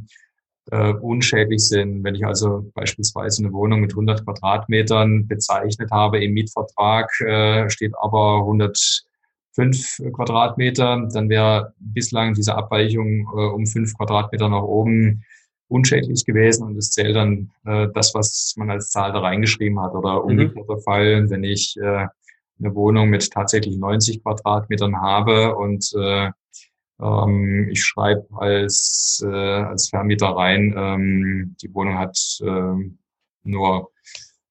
äh, 0.71 0.93
unschädlich 0.93 1.67
sind. 1.67 2.03
Wenn 2.03 2.15
ich 2.15 2.25
also 2.25 2.69
beispielsweise 2.73 3.43
eine 3.43 3.53
Wohnung 3.53 3.81
mit 3.81 3.91
100 3.91 4.23
Quadratmetern 4.23 5.27
bezeichnet 5.27 5.91
habe 5.91 6.23
im 6.23 6.33
Mietvertrag, 6.33 7.09
äh, 7.21 7.69
steht 7.69 7.93
aber 7.99 8.39
105 8.39 10.01
Quadratmeter, 10.13 11.07
dann 11.11 11.29
wäre 11.29 11.73
bislang 11.79 12.35
diese 12.35 12.55
Abweichung 12.55 13.27
äh, 13.35 13.49
um 13.53 13.65
fünf 13.65 13.95
Quadratmeter 13.97 14.47
nach 14.47 14.63
oben 14.63 15.23
unschädlich 15.69 16.25
gewesen 16.25 16.65
und 16.65 16.77
es 16.77 16.91
zählt 16.91 17.15
dann 17.15 17.51
äh, 17.65 17.87
das, 17.93 18.13
was 18.13 18.53
man 18.57 18.69
als 18.69 18.89
Zahl 18.89 19.13
da 19.13 19.19
reingeschrieben 19.19 19.79
hat. 19.79 19.93
Oder 19.93 20.23
umgekehrter 20.23 20.75
mhm. 20.75 20.81
Fall, 20.81 21.29
wenn 21.29 21.43
ich 21.43 21.77
äh, 21.77 22.07
eine 22.59 22.75
Wohnung 22.75 23.09
mit 23.09 23.31
tatsächlich 23.31 23.77
90 23.77 24.23
Quadratmetern 24.23 24.99
habe 24.99 25.55
und 25.55 25.91
äh, 25.95 26.31
ähm, 27.01 27.69
ich 27.71 27.83
schreibe 27.83 28.27
als, 28.37 29.23
äh, 29.25 29.29
als 29.29 29.89
Vermieter 29.89 30.27
rein, 30.27 30.73
ähm, 30.75 31.55
die 31.61 31.73
Wohnung 31.73 31.97
hat 31.97 32.17
äh, 32.41 32.91
nur 33.43 33.91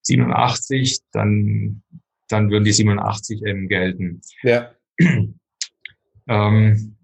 87, 0.03 1.01
dann, 1.13 1.83
dann 2.29 2.51
würden 2.51 2.65
die 2.65 2.73
87 2.73 3.43
eben 3.45 3.69
gelten. 3.69 4.23
Ja. 4.43 4.71
ähm, 6.29 6.98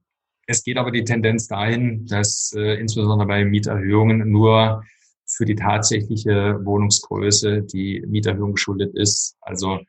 es 0.46 0.62
geht 0.62 0.76
aber 0.76 0.90
die 0.90 1.04
Tendenz 1.04 1.46
dahin, 1.46 2.06
dass 2.06 2.52
äh, 2.56 2.80
insbesondere 2.80 3.26
bei 3.26 3.44
Mieterhöhungen 3.44 4.30
nur 4.30 4.82
für 5.26 5.44
die 5.44 5.54
tatsächliche 5.54 6.58
Wohnungsgröße 6.64 7.62
die 7.62 8.04
Mieterhöhung 8.06 8.54
geschuldet 8.54 8.94
ist. 8.94 9.36
Also 9.40 9.80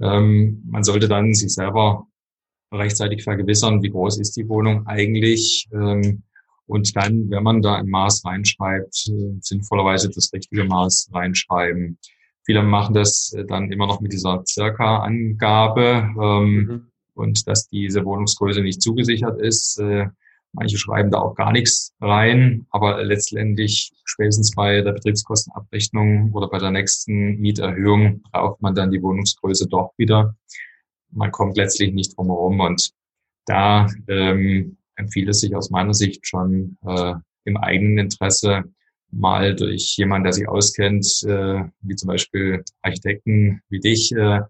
ähm, 0.00 0.62
man 0.68 0.82
sollte 0.82 1.08
dann 1.08 1.34
sich 1.34 1.52
selber 1.52 2.06
rechtzeitig 2.72 3.22
vergewissern, 3.22 3.82
wie 3.82 3.90
groß 3.90 4.18
ist 4.18 4.36
die 4.36 4.48
Wohnung 4.48 4.86
eigentlich. 4.86 5.68
Ähm, 5.72 6.22
und 6.66 6.94
dann, 6.94 7.28
wenn 7.30 7.42
man 7.42 7.62
da 7.62 7.76
ein 7.76 7.88
Maß 7.88 8.24
reinschreibt, 8.24 9.08
äh, 9.08 9.38
sinnvollerweise 9.40 10.08
das 10.08 10.32
richtige 10.32 10.64
Maß 10.64 11.10
reinschreiben. 11.12 11.98
Viele 12.44 12.62
machen 12.62 12.94
das 12.94 13.32
äh, 13.36 13.44
dann 13.44 13.72
immer 13.72 13.86
noch 13.86 14.00
mit 14.00 14.12
dieser 14.12 14.42
Circa-Angabe 14.46 16.10
ähm, 16.20 16.54
mhm. 16.54 16.89
Und 17.14 17.46
dass 17.46 17.68
diese 17.68 18.04
Wohnungsgröße 18.04 18.62
nicht 18.62 18.82
zugesichert 18.82 19.40
ist. 19.40 19.78
Äh, 19.78 20.08
manche 20.52 20.78
schreiben 20.78 21.10
da 21.10 21.18
auch 21.20 21.34
gar 21.34 21.52
nichts 21.52 21.94
rein, 22.00 22.66
aber 22.70 23.04
letztendlich 23.04 23.92
spätestens 24.04 24.52
bei 24.54 24.80
der 24.80 24.92
Betriebskostenabrechnung 24.92 26.32
oder 26.32 26.48
bei 26.48 26.58
der 26.58 26.72
nächsten 26.72 27.38
Mieterhöhung 27.38 28.22
braucht 28.32 28.60
man 28.60 28.74
dann 28.74 28.90
die 28.90 29.02
Wohnungsgröße 29.02 29.68
doch 29.68 29.92
wieder 29.96 30.34
man 31.12 31.30
kommt 31.30 31.56
letztlich 31.56 31.92
nicht 31.92 32.16
drum 32.16 32.28
herum. 32.28 32.60
Und 32.60 32.90
da 33.46 33.88
ähm, 34.08 34.76
empfiehlt 34.96 35.28
es 35.28 35.40
sich 35.40 35.54
aus 35.54 35.70
meiner 35.70 35.94
Sicht 35.94 36.26
schon 36.26 36.76
äh, 36.86 37.14
im 37.44 37.56
eigenen 37.56 37.98
Interesse, 37.98 38.64
mal 39.12 39.56
durch 39.56 39.96
jemanden, 39.96 40.24
der 40.24 40.32
sich 40.32 40.48
auskennt, 40.48 41.24
äh, 41.26 41.64
wie 41.80 41.96
zum 41.96 42.08
Beispiel 42.08 42.62
Architekten 42.82 43.60
wie 43.68 43.80
dich, 43.80 44.12
äh, 44.12 44.40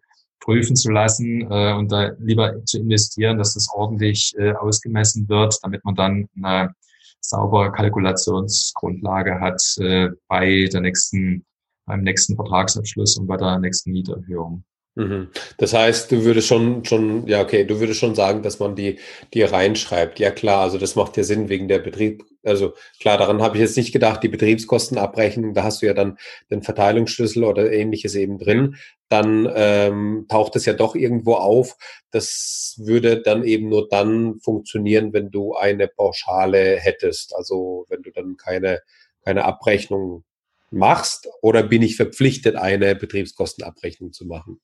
prüfen 0.41 0.75
zu 0.75 0.91
lassen 0.91 1.43
äh, 1.51 1.73
und 1.75 1.93
da 1.93 2.13
lieber 2.19 2.65
zu 2.65 2.79
investieren, 2.79 3.39
dass 3.39 3.55
das 3.55 3.69
ordentlich 3.73 4.35
äh, 4.39 4.53
ausgemessen 4.53 5.29
wird, 5.29 5.57
damit 5.63 5.85
man 5.85 5.95
dann 5.95 6.29
eine 6.37 6.75
saubere 7.21 7.71
Kalkulationsgrundlage 7.71 9.41
hat 9.41 9.63
äh, 9.79 10.09
bei 10.29 10.69
der 10.73 10.81
nächsten, 10.81 11.45
beim 11.87 12.03
nächsten 12.03 12.35
Vertragsabschluss 12.35 13.19
und 13.19 13.27
bei 13.27 13.37
der 13.37 13.59
nächsten 13.59 13.93
Mieterhöhung. 13.93 14.65
Mhm. 14.97 15.29
Das 15.59 15.73
heißt, 15.73 16.11
du 16.11 16.25
würdest 16.25 16.49
schon, 16.49 16.85
schon, 16.85 17.27
ja, 17.29 17.41
okay, 17.41 17.65
du 17.65 17.79
würdest 17.79 18.01
schon 18.01 18.15
sagen, 18.15 18.43
dass 18.43 18.59
man 18.59 18.75
die, 18.75 18.99
die 19.33 19.43
reinschreibt. 19.43 20.19
Ja, 20.19 20.31
klar, 20.31 20.63
also 20.63 20.79
das 20.79 20.97
macht 20.97 21.17
ja 21.17 21.23
Sinn 21.23 21.49
wegen 21.49 21.69
der 21.69 21.79
Betrieb. 21.79 22.25
Also 22.43 22.75
klar, 23.01 23.17
daran 23.17 23.41
habe 23.41 23.57
ich 23.57 23.63
jetzt 23.63 23.77
nicht 23.77 23.93
gedacht, 23.93 24.23
die 24.23 24.29
Betriebskostenabrechnung, 24.29 25.55
da 25.55 25.63
hast 25.63 25.83
du 25.83 25.87
ja 25.87 25.95
dann 25.95 26.19
den 26.51 26.63
Verteilungsschlüssel 26.63 27.45
oder 27.45 27.71
ähnliches 27.71 28.15
eben 28.15 28.39
drin. 28.39 28.77
Dann 29.11 29.51
ähm, 29.55 30.27
taucht 30.29 30.57
es 30.57 30.65
ja 30.65 30.73
doch 30.73 30.95
irgendwo 30.95 31.35
auf. 31.35 31.77
Das 32.13 32.77
würde 32.79 33.21
dann 33.21 33.45
eben 33.45 33.69
nur 33.69 33.89
dann 33.89 34.39
funktionieren, 34.41 35.13
wenn 35.13 35.31
du 35.31 35.55
eine 35.55 35.89
Pauschale 35.89 36.77
hättest. 36.77 37.35
Also 37.35 37.87
wenn 37.89 38.03
du 38.03 38.11
dann 38.13 38.37
keine, 38.37 38.81
keine 39.25 39.45
Abrechnung 39.45 40.25
machst 40.71 41.29
oder 41.43 41.65
bin 41.65 41.83
ich 41.83 41.97
verpflichtet, 41.97 42.57
eine 42.57 42.95
Betriebskostenabrechnung 42.95 44.13
zu 44.13 44.27
machen? 44.27 44.61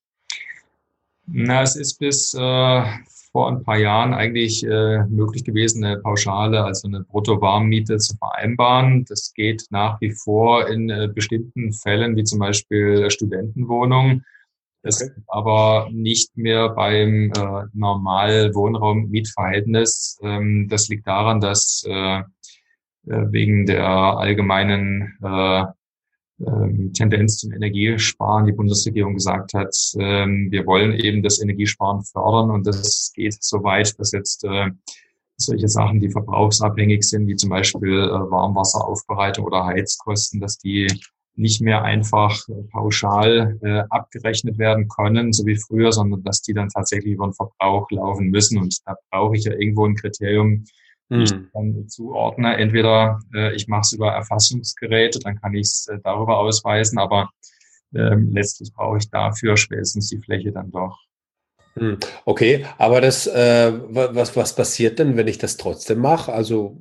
Na, 1.26 1.62
es 1.62 1.74
ist 1.74 1.98
bis 1.98 2.32
äh, 2.34 2.82
vor 3.32 3.48
ein 3.48 3.64
paar 3.64 3.78
Jahren 3.78 4.14
eigentlich 4.14 4.64
äh, 4.64 5.04
möglich 5.08 5.44
gewesen, 5.44 5.84
eine 5.84 5.98
Pauschale, 5.98 6.64
also 6.64 6.86
eine 6.86 7.02
Brutto-Warmmiete 7.02 7.98
zu 7.98 8.16
vereinbaren. 8.16 9.04
Das 9.08 9.34
geht 9.34 9.66
nach 9.70 10.00
wie 10.00 10.12
vor 10.12 10.68
in 10.68 10.88
äh, 10.88 11.08
bestimmten 11.12 11.72
Fällen, 11.72 12.16
wie 12.16 12.24
zum 12.24 12.38
Beispiel 12.38 13.10
Studentenwohnungen. 13.10 14.24
Das 14.86 15.02
okay. 15.02 15.20
aber 15.26 15.88
nicht 15.90 16.36
mehr 16.36 16.68
beim 16.68 17.32
äh, 17.32 17.64
normal 17.72 18.54
Wohnraum-Mietverhältnis. 18.54 20.20
Ähm, 20.22 20.68
das 20.68 20.88
liegt 20.88 21.08
daran, 21.08 21.40
dass 21.40 21.84
äh, 21.88 22.18
äh 22.18 22.22
wegen 23.06 23.66
der 23.66 23.84
allgemeinen 23.84 25.18
äh, 25.24 25.64
ähm, 26.38 26.92
Tendenz 26.92 27.38
zum 27.38 27.52
Energiesparen 27.52 28.46
die 28.46 28.52
Bundesregierung 28.52 29.14
gesagt 29.14 29.54
hat, 29.54 29.74
ähm, 29.98 30.52
wir 30.52 30.66
wollen 30.66 30.92
eben 30.92 31.22
das 31.22 31.40
Energiesparen 31.40 32.04
fördern 32.04 32.50
und 32.50 32.66
das 32.66 33.10
geht 33.14 33.42
so 33.42 33.64
weit, 33.64 33.98
dass 33.98 34.12
jetzt 34.12 34.44
äh, 34.44 34.70
solche 35.36 35.68
Sachen, 35.68 35.98
die 35.98 36.10
verbrauchsabhängig 36.10 37.02
sind, 37.02 37.26
wie 37.26 37.36
zum 37.36 37.50
Beispiel 37.50 37.98
äh, 37.98 38.30
Warmwasseraufbereitung 38.30 39.46
oder 39.46 39.66
Heizkosten, 39.66 40.40
dass 40.40 40.58
die 40.58 40.86
nicht 41.36 41.60
mehr 41.60 41.82
einfach 41.82 42.38
pauschal 42.72 43.58
äh, 43.62 43.82
abgerechnet 43.90 44.58
werden 44.58 44.88
können, 44.88 45.32
so 45.32 45.44
wie 45.46 45.56
früher, 45.56 45.92
sondern 45.92 46.22
dass 46.22 46.42
die 46.42 46.54
dann 46.54 46.68
tatsächlich 46.68 47.14
über 47.14 47.26
den 47.26 47.34
Verbrauch 47.34 47.90
laufen 47.90 48.28
müssen. 48.30 48.58
Und 48.58 48.78
da 48.86 48.96
brauche 49.10 49.36
ich 49.36 49.44
ja 49.44 49.52
irgendwo 49.52 49.86
ein 49.86 49.94
Kriterium, 49.94 50.64
hm. 51.10 51.20
ich 51.20 51.34
dann 51.52 51.88
zuordne. 51.88 52.56
Entweder 52.56 53.20
äh, 53.34 53.54
ich 53.54 53.68
mache 53.68 53.82
es 53.82 53.92
über 53.92 54.12
Erfassungsgeräte, 54.12 55.18
dann 55.20 55.40
kann 55.40 55.54
ich 55.54 55.66
es 55.66 55.88
äh, 55.88 55.98
darüber 56.02 56.38
ausweisen, 56.38 56.98
aber 56.98 57.30
ähm, 57.94 58.30
letztlich 58.32 58.72
brauche 58.72 58.98
ich 58.98 59.10
dafür 59.10 59.56
spätestens 59.56 60.08
die 60.08 60.18
Fläche 60.18 60.52
dann 60.52 60.70
doch. 60.70 60.98
Hm. 61.74 61.98
Okay, 62.24 62.64
aber 62.78 63.02
das, 63.02 63.26
äh, 63.26 63.72
was, 63.88 64.34
was 64.34 64.56
passiert 64.56 64.98
denn, 64.98 65.16
wenn 65.16 65.28
ich 65.28 65.38
das 65.38 65.58
trotzdem 65.58 65.98
mache? 65.98 66.32
Also 66.32 66.78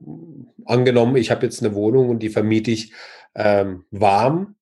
angenommen, 0.66 1.18
ich 1.18 1.32
habe 1.32 1.46
jetzt 1.46 1.62
eine 1.62 1.76
Wohnung 1.76 2.10
und 2.10 2.20
die 2.20 2.30
vermiete 2.30 2.72
ich 2.72 2.94
ähm, 3.36 3.86
warm 3.92 4.56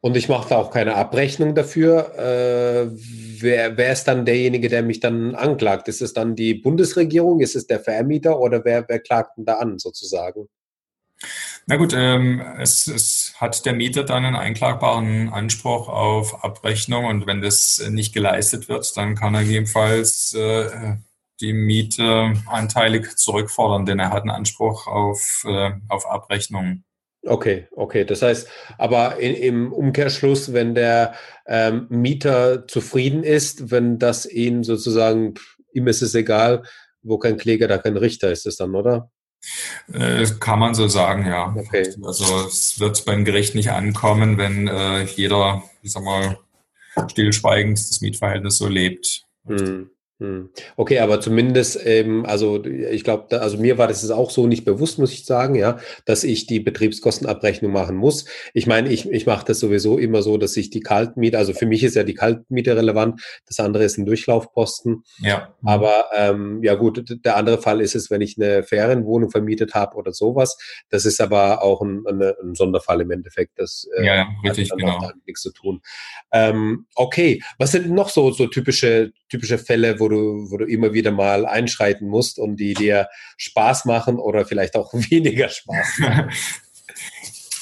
Und 0.00 0.16
ich 0.16 0.28
mache 0.28 0.50
da 0.50 0.58
auch 0.58 0.70
keine 0.70 0.94
Abrechnung 0.94 1.54
dafür. 1.54 2.14
Äh, 2.16 2.90
wer, 3.40 3.76
wer 3.76 3.92
ist 3.92 4.04
dann 4.04 4.24
derjenige, 4.24 4.68
der 4.68 4.82
mich 4.82 5.00
dann 5.00 5.34
anklagt? 5.34 5.88
Ist 5.88 6.02
es 6.02 6.12
dann 6.12 6.36
die 6.36 6.54
Bundesregierung? 6.54 7.40
Ist 7.40 7.56
es 7.56 7.66
der 7.66 7.80
Vermieter 7.80 8.38
oder 8.38 8.64
wer, 8.64 8.88
wer 8.88 9.00
klagt 9.00 9.38
denn 9.38 9.44
da 9.44 9.54
an 9.54 9.78
sozusagen? 9.78 10.48
Na 11.66 11.76
gut, 11.76 11.92
ähm, 11.94 12.40
es, 12.58 12.86
es 12.86 13.34
hat 13.36 13.66
der 13.66 13.74
Mieter 13.74 14.04
dann 14.04 14.24
einen 14.24 14.36
einklagbaren 14.36 15.28
Anspruch 15.30 15.88
auf 15.88 16.44
Abrechnung 16.44 17.04
und 17.06 17.26
wenn 17.26 17.42
das 17.42 17.84
nicht 17.90 18.14
geleistet 18.14 18.68
wird, 18.68 18.96
dann 18.96 19.16
kann 19.16 19.34
er 19.34 19.42
jedenfalls 19.42 20.32
äh, 20.34 20.96
die 21.40 21.52
Miete 21.52 22.34
anteilig 22.46 23.16
zurückfordern, 23.16 23.84
denn 23.84 23.98
er 23.98 24.10
hat 24.10 24.22
einen 24.22 24.30
Anspruch 24.30 24.86
auf, 24.86 25.44
äh, 25.46 25.72
auf 25.88 26.06
Abrechnung. 26.06 26.84
Okay, 27.24 27.66
okay. 27.72 28.04
Das 28.04 28.22
heißt, 28.22 28.48
aber 28.78 29.18
in, 29.18 29.34
im 29.34 29.72
Umkehrschluss, 29.72 30.52
wenn 30.52 30.74
der 30.74 31.14
ähm, 31.46 31.86
Mieter 31.90 32.66
zufrieden 32.66 33.24
ist, 33.24 33.70
wenn 33.70 33.98
das 33.98 34.24
ihn 34.24 34.62
sozusagen, 34.62 35.34
ihm 35.72 35.88
ist 35.88 36.02
es 36.02 36.14
egal, 36.14 36.62
wo 37.02 37.18
kein 37.18 37.36
Kläger, 37.36 37.68
da 37.68 37.78
kein 37.78 37.96
Richter 37.96 38.30
ist 38.30 38.46
es 38.46 38.56
dann, 38.56 38.74
oder? 38.74 39.10
Äh, 39.92 40.26
kann 40.40 40.58
man 40.58 40.74
so 40.74 40.88
sagen, 40.88 41.26
ja. 41.26 41.54
Okay. 41.56 41.92
Also 42.02 42.46
es 42.46 42.78
wird 42.80 43.04
beim 43.04 43.24
Gericht 43.24 43.54
nicht 43.54 43.70
ankommen, 43.70 44.38
wenn 44.38 44.68
äh, 44.68 45.02
jeder, 45.04 45.62
ich 45.82 45.92
sag 45.92 46.02
mal, 46.04 46.38
stillschweigend 47.08 47.78
das 47.78 48.00
Mietverhältnis 48.00 48.58
so 48.58 48.68
lebt. 48.68 49.22
Hm. 49.46 49.90
Hm. 50.20 50.50
Okay, 50.76 50.98
aber 50.98 51.20
zumindest, 51.20 51.78
ähm, 51.86 52.26
also 52.26 52.64
ich 52.64 53.04
glaube, 53.04 53.40
also 53.40 53.56
mir 53.56 53.78
war 53.78 53.86
das 53.86 54.10
auch 54.10 54.30
so 54.30 54.48
nicht 54.48 54.64
bewusst, 54.64 54.98
muss 54.98 55.12
ich 55.12 55.24
sagen, 55.24 55.54
ja, 55.54 55.78
dass 56.06 56.24
ich 56.24 56.46
die 56.46 56.58
Betriebskostenabrechnung 56.58 57.70
machen 57.70 57.94
muss. 57.94 58.24
Ich 58.52 58.66
meine, 58.66 58.90
ich, 58.92 59.08
ich 59.08 59.26
mache 59.26 59.46
das 59.46 59.60
sowieso 59.60 59.96
immer 59.96 60.22
so, 60.22 60.36
dass 60.36 60.56
ich 60.56 60.70
die 60.70 60.80
Kaltmiete, 60.80 61.38
also 61.38 61.52
für 61.52 61.66
mich 61.66 61.84
ist 61.84 61.94
ja 61.94 62.02
die 62.02 62.14
Kaltmiete 62.14 62.76
relevant, 62.76 63.22
das 63.46 63.60
andere 63.60 63.84
ist 63.84 63.96
ein 63.96 64.06
Durchlaufposten. 64.06 65.04
Ja. 65.20 65.54
Aber 65.64 66.06
ähm, 66.16 66.64
ja 66.64 66.74
gut, 66.74 67.04
der 67.24 67.36
andere 67.36 67.62
Fall 67.62 67.80
ist 67.80 67.94
es, 67.94 68.10
wenn 68.10 68.20
ich 68.20 68.36
eine 68.36 68.64
Ferienwohnung 68.64 69.30
vermietet 69.30 69.74
habe 69.74 69.96
oder 69.96 70.12
sowas. 70.12 70.58
Das 70.90 71.04
ist 71.04 71.20
aber 71.20 71.62
auch 71.62 71.80
ein, 71.80 72.02
eine, 72.08 72.34
ein 72.42 72.56
Sonderfall 72.56 73.02
im 73.02 73.12
Endeffekt. 73.12 73.52
Das 73.60 73.88
äh, 73.96 74.04
ja, 74.04 74.14
ja, 74.16 74.26
richtig, 74.42 74.72
hat 74.72 74.78
genau. 74.78 75.12
nichts 75.26 75.42
zu 75.42 75.52
tun. 75.52 75.80
Ähm, 76.32 76.86
okay, 76.96 77.40
was 77.56 77.70
sind 77.70 77.88
noch 77.88 78.08
so, 78.08 78.32
so 78.32 78.48
typische, 78.48 79.12
typische 79.28 79.58
Fälle, 79.58 80.00
wo 80.00 80.07
du, 80.08 80.50
wo 80.50 80.56
du 80.56 80.64
immer 80.64 80.92
wieder 80.92 81.10
mal 81.10 81.46
einschreiten 81.46 82.08
musst 82.08 82.38
und 82.38 82.56
die 82.56 82.74
dir 82.74 83.08
Spaß 83.36 83.84
machen 83.84 84.18
oder 84.18 84.44
vielleicht 84.44 84.76
auch 84.76 84.92
weniger 85.10 85.48
Spaß 85.48 85.98
machen? 85.98 86.30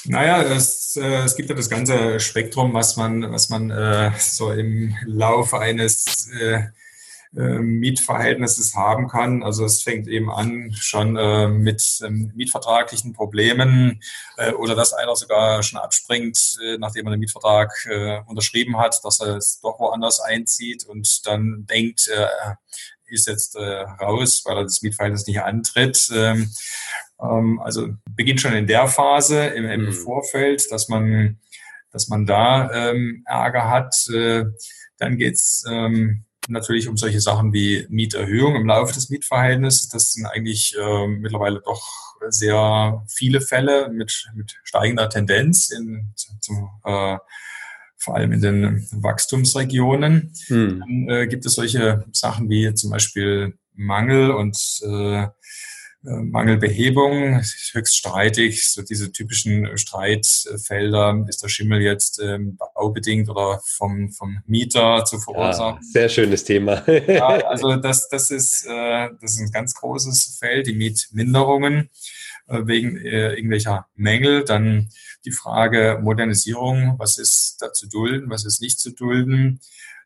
Naja, 0.09 0.41
es, 0.41 0.95
äh, 0.95 1.25
es 1.25 1.35
gibt 1.35 1.49
ja 1.49 1.55
das 1.55 1.69
ganze 1.69 2.21
Spektrum, 2.21 2.73
was 2.73 2.95
man, 2.95 3.29
was 3.29 3.49
man 3.49 3.69
äh, 3.71 4.11
so 4.17 4.53
im 4.53 4.95
Laufe 5.05 5.59
eines 5.59 6.29
äh, 6.39 6.61
Mietverhältnisses 7.31 8.75
haben 8.75 9.07
kann. 9.07 9.43
Also 9.43 9.65
es 9.65 9.83
fängt 9.83 10.07
eben 10.07 10.31
an 10.31 10.71
schon 10.73 11.17
äh, 11.17 11.47
mit 11.47 11.99
ähm, 12.03 12.31
mietvertraglichen 12.35 13.13
Problemen 13.13 14.01
äh, 14.37 14.53
oder 14.53 14.75
dass 14.75 14.93
einer 14.93 15.15
sogar 15.15 15.61
schon 15.63 15.79
abspringt, 15.79 16.57
äh, 16.63 16.77
nachdem 16.77 17.07
er 17.07 17.11
den 17.11 17.19
Mietvertrag 17.19 17.71
äh, 17.89 18.19
unterschrieben 18.25 18.77
hat, 18.77 18.99
dass 19.03 19.19
er 19.19 19.37
es 19.37 19.59
doch 19.61 19.79
woanders 19.79 20.19
einzieht 20.19 20.85
und 20.85 21.25
dann 21.25 21.65
denkt, 21.69 22.07
äh, 22.07 22.27
ist 23.09 23.27
jetzt 23.27 23.55
äh, 23.55 23.81
raus, 24.01 24.43
weil 24.45 24.57
er 24.57 24.63
das 24.63 24.81
Mietverhältnis 24.81 25.27
nicht 25.27 25.41
antritt. 25.41 26.09
Ähm, 26.13 26.51
ähm, 27.21 27.59
also 27.59 27.89
beginnt 28.15 28.41
schon 28.41 28.53
in 28.53 28.67
der 28.67 28.87
Phase 28.87 29.47
im, 29.47 29.65
im 29.65 29.85
mhm. 29.85 29.93
Vorfeld, 29.93 30.71
dass 30.71 30.89
man, 30.89 31.39
dass 31.91 32.07
man 32.07 32.25
da 32.25 32.71
ähm, 32.71 33.23
Ärger 33.25 33.69
hat. 33.69 33.95
Äh, 34.09 34.45
dann 34.97 35.17
geht's 35.17 35.63
ähm, 35.69 36.25
natürlich 36.47 36.87
um 36.87 36.97
solche 36.97 37.21
Sachen 37.21 37.53
wie 37.53 37.85
Mieterhöhung 37.89 38.55
im 38.55 38.67
Laufe 38.67 38.93
des 38.93 39.09
Mietverhältnisses. 39.09 39.89
Das 39.89 40.13
sind 40.13 40.25
eigentlich 40.25 40.75
äh, 40.79 41.07
mittlerweile 41.07 41.61
doch 41.61 42.07
sehr 42.29 43.03
viele 43.07 43.41
Fälle 43.41 43.89
mit, 43.89 44.29
mit 44.33 44.57
steigender 44.63 45.09
Tendenz, 45.09 45.69
in, 45.69 46.13
zum, 46.15 46.69
äh, 46.83 47.17
vor 47.97 48.15
allem 48.15 48.31
in 48.31 48.41
den 48.41 48.87
Wachstumsregionen. 48.91 50.33
Hm. 50.47 50.79
Dann 50.79 51.09
äh, 51.09 51.27
gibt 51.27 51.45
es 51.45 51.55
solche 51.55 52.05
Sachen 52.11 52.49
wie 52.49 52.73
zum 52.73 52.91
Beispiel 52.91 53.57
Mangel 53.73 54.31
und 54.31 54.57
äh, 54.83 55.27
Mangelbehebung 56.01 57.39
ist 57.39 57.71
höchst 57.73 57.97
streitig. 57.97 58.71
So 58.71 58.81
diese 58.81 59.11
typischen 59.11 59.77
Streitfelder, 59.77 61.25
ist 61.27 61.43
der 61.43 61.49
Schimmel 61.49 61.81
jetzt 61.81 62.21
ähm, 62.21 62.57
baubedingt 62.57 63.29
oder 63.29 63.61
vom, 63.65 64.11
vom 64.11 64.39
Mieter 64.45 65.03
zu 65.05 65.19
verursachen? 65.19 65.79
Ja, 65.81 65.91
sehr 65.91 66.09
schönes 66.09 66.43
Thema. 66.43 66.83
ja, 67.07 67.27
also 67.47 67.75
das, 67.75 68.07
das, 68.09 68.31
ist, 68.31 68.65
äh, 68.65 69.09
das 69.19 69.33
ist 69.33 69.41
ein 69.41 69.51
ganz 69.51 69.73
großes 69.73 70.37
Feld, 70.39 70.67
die 70.67 70.73
Mietminderungen 70.73 71.89
äh, 72.47 72.61
wegen 72.65 72.97
äh, 72.97 73.33
irgendwelcher 73.33 73.87
Mängel. 73.95 74.45
Dann 74.45 74.89
die 75.25 75.31
Frage 75.31 75.99
Modernisierung, 76.01 76.95
was 76.97 77.17
ist 77.17 77.57
da 77.59 77.73
zu 77.73 77.89
dulden, 77.89 78.29
was 78.29 78.45
ist 78.45 78.61
nicht 78.61 78.79
zu 78.79 78.91
dulden. 78.91 79.59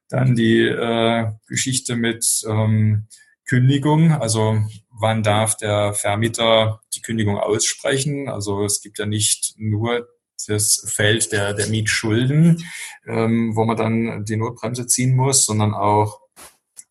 Dann 0.09 0.35
die 0.35 0.61
äh, 0.61 1.31
Geschichte 1.47 1.95
mit 1.95 2.25
ähm, 2.47 3.07
Kündigung, 3.45 4.13
also 4.13 4.61
wann 5.01 5.23
darf 5.23 5.57
der 5.57 5.93
Vermieter 5.93 6.81
die 6.95 7.01
Kündigung 7.01 7.37
aussprechen. 7.37 8.29
Also 8.29 8.63
es 8.63 8.81
gibt 8.81 8.99
ja 8.99 9.05
nicht 9.05 9.55
nur 9.57 10.07
das 10.47 10.85
Feld 10.87 11.31
der, 11.31 11.53
der 11.53 11.67
Mietschulden, 11.67 12.63
ähm, 13.05 13.55
wo 13.55 13.65
man 13.65 13.77
dann 13.77 14.25
die 14.25 14.37
Notbremse 14.37 14.87
ziehen 14.87 15.15
muss, 15.15 15.45
sondern 15.45 15.73
auch 15.73 16.21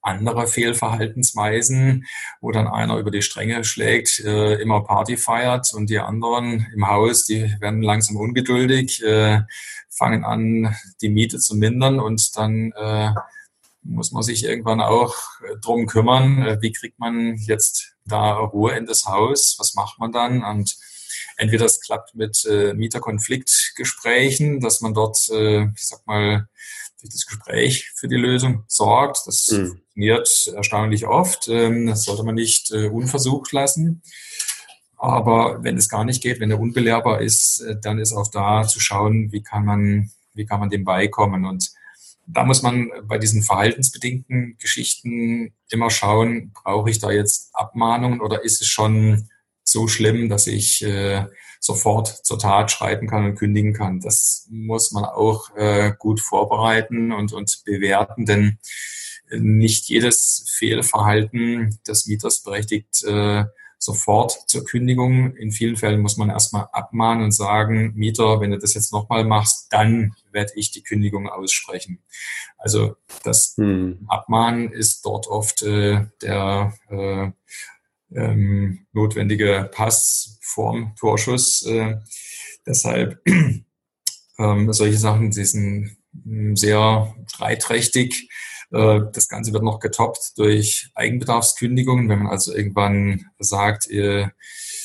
andere 0.02 0.46
Fehlverhaltensweisen, 0.46 2.06
wo 2.40 2.52
dann 2.52 2.66
einer 2.66 2.98
über 2.98 3.10
die 3.10 3.22
Stränge 3.22 3.64
schlägt, 3.64 4.20
äh, 4.20 4.54
immer 4.54 4.82
Party 4.82 5.16
feiert 5.16 5.72
und 5.74 5.90
die 5.90 5.98
anderen 5.98 6.66
im 6.74 6.88
Haus, 6.88 7.26
die 7.26 7.54
werden 7.60 7.82
langsam 7.82 8.16
ungeduldig, 8.16 9.02
äh, 9.04 9.42
fangen 9.90 10.24
an, 10.24 10.74
die 11.02 11.10
Miete 11.10 11.38
zu 11.38 11.56
mindern 11.56 12.00
und 12.00 12.36
dann 12.36 12.72
äh, 12.72 13.10
muss 13.82 14.12
man 14.12 14.22
sich 14.22 14.44
irgendwann 14.44 14.80
auch 14.80 15.14
drum 15.62 15.86
kümmern, 15.86 16.46
äh, 16.46 16.58
wie 16.60 16.72
kriegt 16.72 16.98
man 16.98 17.36
jetzt 17.36 17.94
da 18.10 18.34
Ruhe 18.34 18.76
in 18.76 18.86
das 18.86 19.06
Haus, 19.06 19.56
was 19.58 19.74
macht 19.74 19.98
man 19.98 20.12
dann? 20.12 20.44
Und 20.44 20.76
entweder 21.36 21.64
es 21.64 21.80
klappt 21.80 22.14
mit 22.14 22.44
äh, 22.44 22.74
Mieterkonfliktgesprächen, 22.74 24.60
dass 24.60 24.80
man 24.80 24.94
dort, 24.94 25.28
äh, 25.30 25.64
ich 25.64 25.86
sag 25.86 26.06
mal, 26.06 26.48
durch 27.00 27.12
das 27.12 27.26
Gespräch 27.26 27.90
für 27.94 28.08
die 28.08 28.16
Lösung 28.16 28.64
sorgt. 28.68 29.26
Das 29.26 29.48
mhm. 29.50 29.68
funktioniert 29.68 30.52
erstaunlich 30.54 31.06
oft. 31.06 31.48
Ähm, 31.48 31.86
das 31.86 32.04
sollte 32.04 32.22
man 32.22 32.34
nicht 32.34 32.70
äh, 32.72 32.88
unversucht 32.88 33.52
lassen. 33.52 34.02
Aber 34.96 35.62
wenn 35.64 35.78
es 35.78 35.88
gar 35.88 36.04
nicht 36.04 36.22
geht, 36.22 36.40
wenn 36.40 36.50
er 36.50 36.60
unbelehrbar 36.60 37.22
ist, 37.22 37.60
äh, 37.60 37.76
dann 37.80 37.98
ist 37.98 38.12
auch 38.12 38.28
da 38.28 38.66
zu 38.66 38.80
schauen, 38.80 39.32
wie 39.32 39.42
kann 39.42 39.64
man, 39.64 40.10
wie 40.34 40.44
kann 40.44 40.60
man 40.60 40.68
dem 40.68 40.84
beikommen. 40.84 41.46
Und 41.46 41.70
da 42.32 42.44
muss 42.44 42.62
man 42.62 42.90
bei 43.04 43.18
diesen 43.18 43.42
verhaltensbedingten 43.42 44.56
Geschichten 44.58 45.52
immer 45.68 45.90
schauen, 45.90 46.52
brauche 46.52 46.90
ich 46.90 46.98
da 46.98 47.10
jetzt 47.10 47.50
Abmahnungen 47.54 48.20
oder 48.20 48.44
ist 48.44 48.60
es 48.60 48.68
schon 48.68 49.28
so 49.62 49.88
schlimm, 49.88 50.28
dass 50.28 50.46
ich 50.46 50.82
äh, 50.82 51.26
sofort 51.60 52.08
zur 52.08 52.38
Tat 52.38 52.70
schreiten 52.70 53.06
kann 53.06 53.24
und 53.24 53.34
kündigen 53.36 53.72
kann. 53.72 54.00
Das 54.00 54.46
muss 54.50 54.92
man 54.92 55.04
auch 55.04 55.54
äh, 55.56 55.92
gut 55.98 56.20
vorbereiten 56.20 57.12
und, 57.12 57.32
und 57.32 57.62
bewerten, 57.64 58.26
denn 58.26 58.58
nicht 59.30 59.88
jedes 59.88 60.46
Fehlverhalten 60.56 61.78
des 61.86 62.06
Mieters 62.06 62.42
berechtigt 62.42 63.04
äh, 63.04 63.44
sofort 63.80 64.32
zur 64.46 64.64
Kündigung. 64.64 65.34
In 65.36 65.50
vielen 65.50 65.76
Fällen 65.76 66.02
muss 66.02 66.18
man 66.18 66.28
erstmal 66.28 66.68
abmahnen 66.70 67.24
und 67.24 67.32
sagen, 67.32 67.92
Mieter, 67.96 68.40
wenn 68.40 68.50
du 68.50 68.58
das 68.58 68.74
jetzt 68.74 68.92
nochmal 68.92 69.24
machst, 69.24 69.68
dann 69.70 70.14
werde 70.30 70.52
ich 70.54 70.70
die 70.70 70.82
Kündigung 70.82 71.28
aussprechen. 71.28 71.98
Also 72.58 72.96
das 73.24 73.54
hm. 73.56 74.04
Abmahnen 74.06 74.70
ist 74.70 75.04
dort 75.06 75.26
oft 75.26 75.62
äh, 75.62 76.06
der 76.20 76.74
äh, 76.90 77.30
ähm, 78.14 78.86
notwendige 78.92 79.70
Pass 79.72 80.38
vorm 80.42 80.94
Torschuss. 80.98 81.64
Äh, 81.64 81.96
deshalb 82.66 83.18
ähm, 84.38 84.72
solche 84.72 84.98
Sachen, 84.98 85.30
die 85.30 85.44
sind 85.44 85.96
sehr 86.54 87.14
streitträchtig. 87.28 88.28
Äh, 88.72 89.00
das 89.12 89.28
Ganze 89.28 89.52
wird 89.52 89.62
noch 89.62 89.80
getoppt 89.80 90.38
durch 90.38 90.90
Eigenbedarfskündigungen, 90.94 92.08
wenn 92.08 92.20
man 92.20 92.32
also 92.32 92.54
irgendwann 92.54 93.26
sagt, 93.38 93.90
äh, 93.90 94.28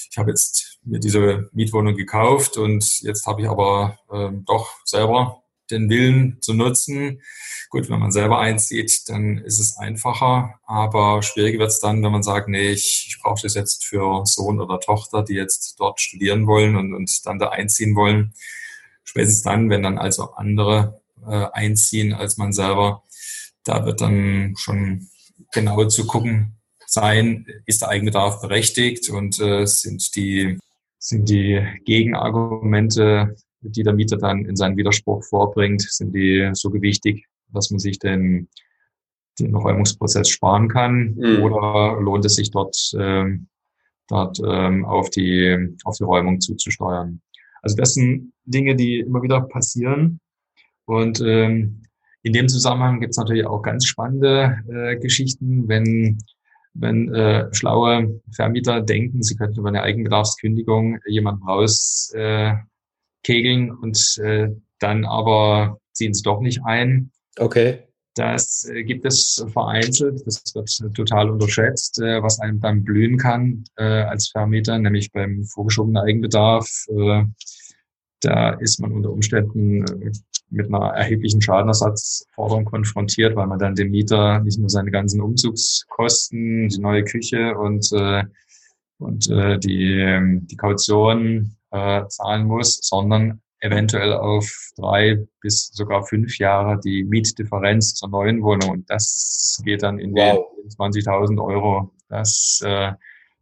ich 0.10 0.18
habe 0.18 0.32
jetzt 0.32 0.80
mir 0.84 1.00
diese 1.00 1.50
Mietwohnung 1.52 1.96
gekauft 1.96 2.58
und 2.58 3.02
jetzt 3.02 3.26
habe 3.26 3.42
ich 3.42 3.50
aber 3.50 4.00
ähm, 4.12 4.44
doch 4.46 4.70
selber 4.86 5.44
den 5.72 5.90
Willen 5.90 6.38
zu 6.42 6.54
nutzen. 6.54 7.22
Gut, 7.70 7.90
wenn 7.90 8.00
man 8.00 8.12
selber 8.12 8.40
einzieht, 8.40 9.10
dann 9.10 9.40
ist 9.40 9.60
es 9.60 9.78
einfacher, 9.78 10.60
aber 10.66 11.22
schwieriger 11.24 11.60
wird 11.60 11.72
es 11.72 11.80
dann, 11.80 12.04
wenn 12.04 12.12
man 12.12 12.24
sagt, 12.24 12.48
nee, 12.48 12.70
ich, 12.70 13.08
ich 13.10 13.20
brauche 13.22 13.42
das 13.42 13.56
jetzt 13.56 13.86
für 13.86 14.26
Sohn 14.26 14.62
oder 14.62 14.80
Tochter, 14.80 15.24
die 15.24 15.34
jetzt 15.34 15.80
dort 15.80 16.00
studieren 16.00 16.48
wollen 16.48 16.76
und, 16.76 16.94
und 16.94 17.26
dann 17.26 17.40
da 17.40 17.50
einziehen 17.50 17.96
wollen. 17.96 18.34
spätestens 19.04 19.44
dann, 19.44 19.70
wenn 19.70 19.84
dann 19.84 19.98
also 19.98 20.32
andere 20.36 21.02
äh, 21.28 21.48
einziehen 21.52 22.14
als 22.14 22.38
man 22.38 22.54
selber, 22.54 23.04
da 23.66 23.86
wird 23.86 24.00
dann 24.02 24.54
schon 24.58 25.10
genau 25.54 25.86
zu 25.86 26.08
gucken 26.08 26.56
sein, 26.88 27.46
ist 27.66 27.82
der 27.82 27.90
Eigenbedarf 27.90 28.42
berechtigt 28.42 29.10
und 29.10 29.40
äh, 29.40 29.66
sind 29.66 30.16
die 30.16 30.58
sind 31.06 31.30
die 31.30 31.62
Gegenargumente, 31.86 33.36
die 33.62 33.84
der 33.84 33.94
Mieter 33.94 34.18
dann 34.18 34.46
in 34.46 34.56
seinen 34.56 34.78
Widerspruch 34.78 35.24
vorbringt, 35.24 35.82
sind 35.82 36.14
die 36.14 36.50
so 36.54 36.70
gewichtig, 36.70 37.28
dass 37.50 37.70
man 37.70 37.80
sich 37.80 38.00
den, 38.00 38.48
den 39.40 39.56
Räumungsprozess 39.56 40.30
sparen 40.30 40.68
kann? 40.68 41.16
Mhm. 41.16 41.44
Oder 41.44 42.00
lohnt 42.02 42.26
es 42.26 42.36
sich 42.36 42.50
dort, 42.50 42.76
ähm, 42.98 43.48
dort 44.08 44.40
ähm, 44.46 44.84
auf, 44.86 45.10
die, 45.12 45.78
auf 45.84 45.98
die 45.98 46.04
Räumung 46.04 46.42
zuzusteuern? 46.42 47.22
Also 47.62 47.76
das 47.76 47.94
sind 47.94 48.34
Dinge, 48.46 48.76
die 48.76 49.00
immer 49.00 49.22
wieder 49.22 49.42
passieren. 49.42 50.20
Und 50.86 51.22
ähm, 51.22 51.84
in 52.26 52.34
dem 52.34 52.50
Zusammenhang 52.50 53.00
gibt 53.00 53.12
es 53.12 53.18
natürlich 53.18 53.46
auch 53.46 53.62
ganz 53.62 53.86
spannende 53.86 54.58
äh, 54.68 54.98
Geschichten, 54.98 55.68
wenn 55.68 56.18
wenn 56.74 57.14
äh, 57.14 57.54
schlaue 57.54 58.20
Vermieter 58.32 58.82
denken, 58.82 59.24
sie 59.24 59.36
könnten 59.38 59.60
über 59.60 59.70
eine 59.70 59.84
Eigenbedarfskündigung 59.84 61.00
jemanden 61.06 61.44
rauskegeln 61.44 62.66
äh, 63.24 63.72
und 63.80 64.18
äh, 64.22 64.50
dann 64.80 65.06
aber 65.06 65.80
ziehen 65.94 66.14
sie 66.14 66.24
doch 66.24 66.42
nicht 66.42 66.66
ein. 66.66 67.12
Okay. 67.38 67.84
Das 68.16 68.68
äh, 68.70 68.84
gibt 68.84 69.06
es 69.06 69.46
vereinzelt, 69.54 70.22
das 70.26 70.44
wird 70.82 70.96
total 70.96 71.30
unterschätzt, 71.30 72.02
äh, 72.02 72.22
was 72.22 72.40
einem 72.40 72.60
dann 72.60 72.84
blühen 72.84 73.18
kann 73.18 73.64
äh, 73.78 73.84
als 73.84 74.30
Vermieter, 74.30 74.78
nämlich 74.78 75.12
beim 75.14 75.46
vorgeschobenen 75.46 76.04
Eigenbedarf. 76.04 76.70
Äh, 76.90 77.24
da 78.20 78.50
ist 78.56 78.82
man 78.82 78.92
unter 78.92 79.12
Umständen 79.12 79.86
äh, 80.02 80.12
mit 80.50 80.68
einer 80.68 80.94
erheblichen 80.94 81.42
Schadenersatzforderung 81.42 82.66
konfrontiert, 82.66 83.36
weil 83.36 83.48
man 83.48 83.60
dann 83.60 83.76
dem 83.76 83.92
Mieter 83.92 84.40
nicht 84.40 84.60
nur 84.60 84.70
seine 84.70 84.92
ganzen 84.92 85.22
Umzugskosten, 85.22 86.70
die 86.70 86.80
neue 86.80 87.04
Küche 87.04 87.58
und, 87.58 87.92
äh, 87.92 88.24
und 88.98 89.30
äh, 89.30 89.58
die, 89.60 90.40
die 90.44 90.56
Kaution 90.58 91.56
äh, 91.72 92.08
zahlen 92.08 92.46
muss, 92.46 92.80
sondern 92.82 93.42
eventuell 93.60 94.14
auf 94.14 94.72
drei 94.78 95.26
bis 95.42 95.68
sogar 95.74 96.06
fünf 96.06 96.38
Jahre 96.38 96.80
die 96.80 97.04
Mietdifferenz 97.04 97.96
zur 97.96 98.10
neuen 98.10 98.42
Wohnung. 98.44 98.70
Und 98.70 98.90
das 98.90 99.62
geht 99.64 99.84
dann 99.84 100.00
in 100.00 100.14
wow. 100.14 100.46
die 100.64 100.70
20.000 100.70 101.44
Euro. 101.44 101.92
Das, 102.10 102.62
äh, 102.64 102.92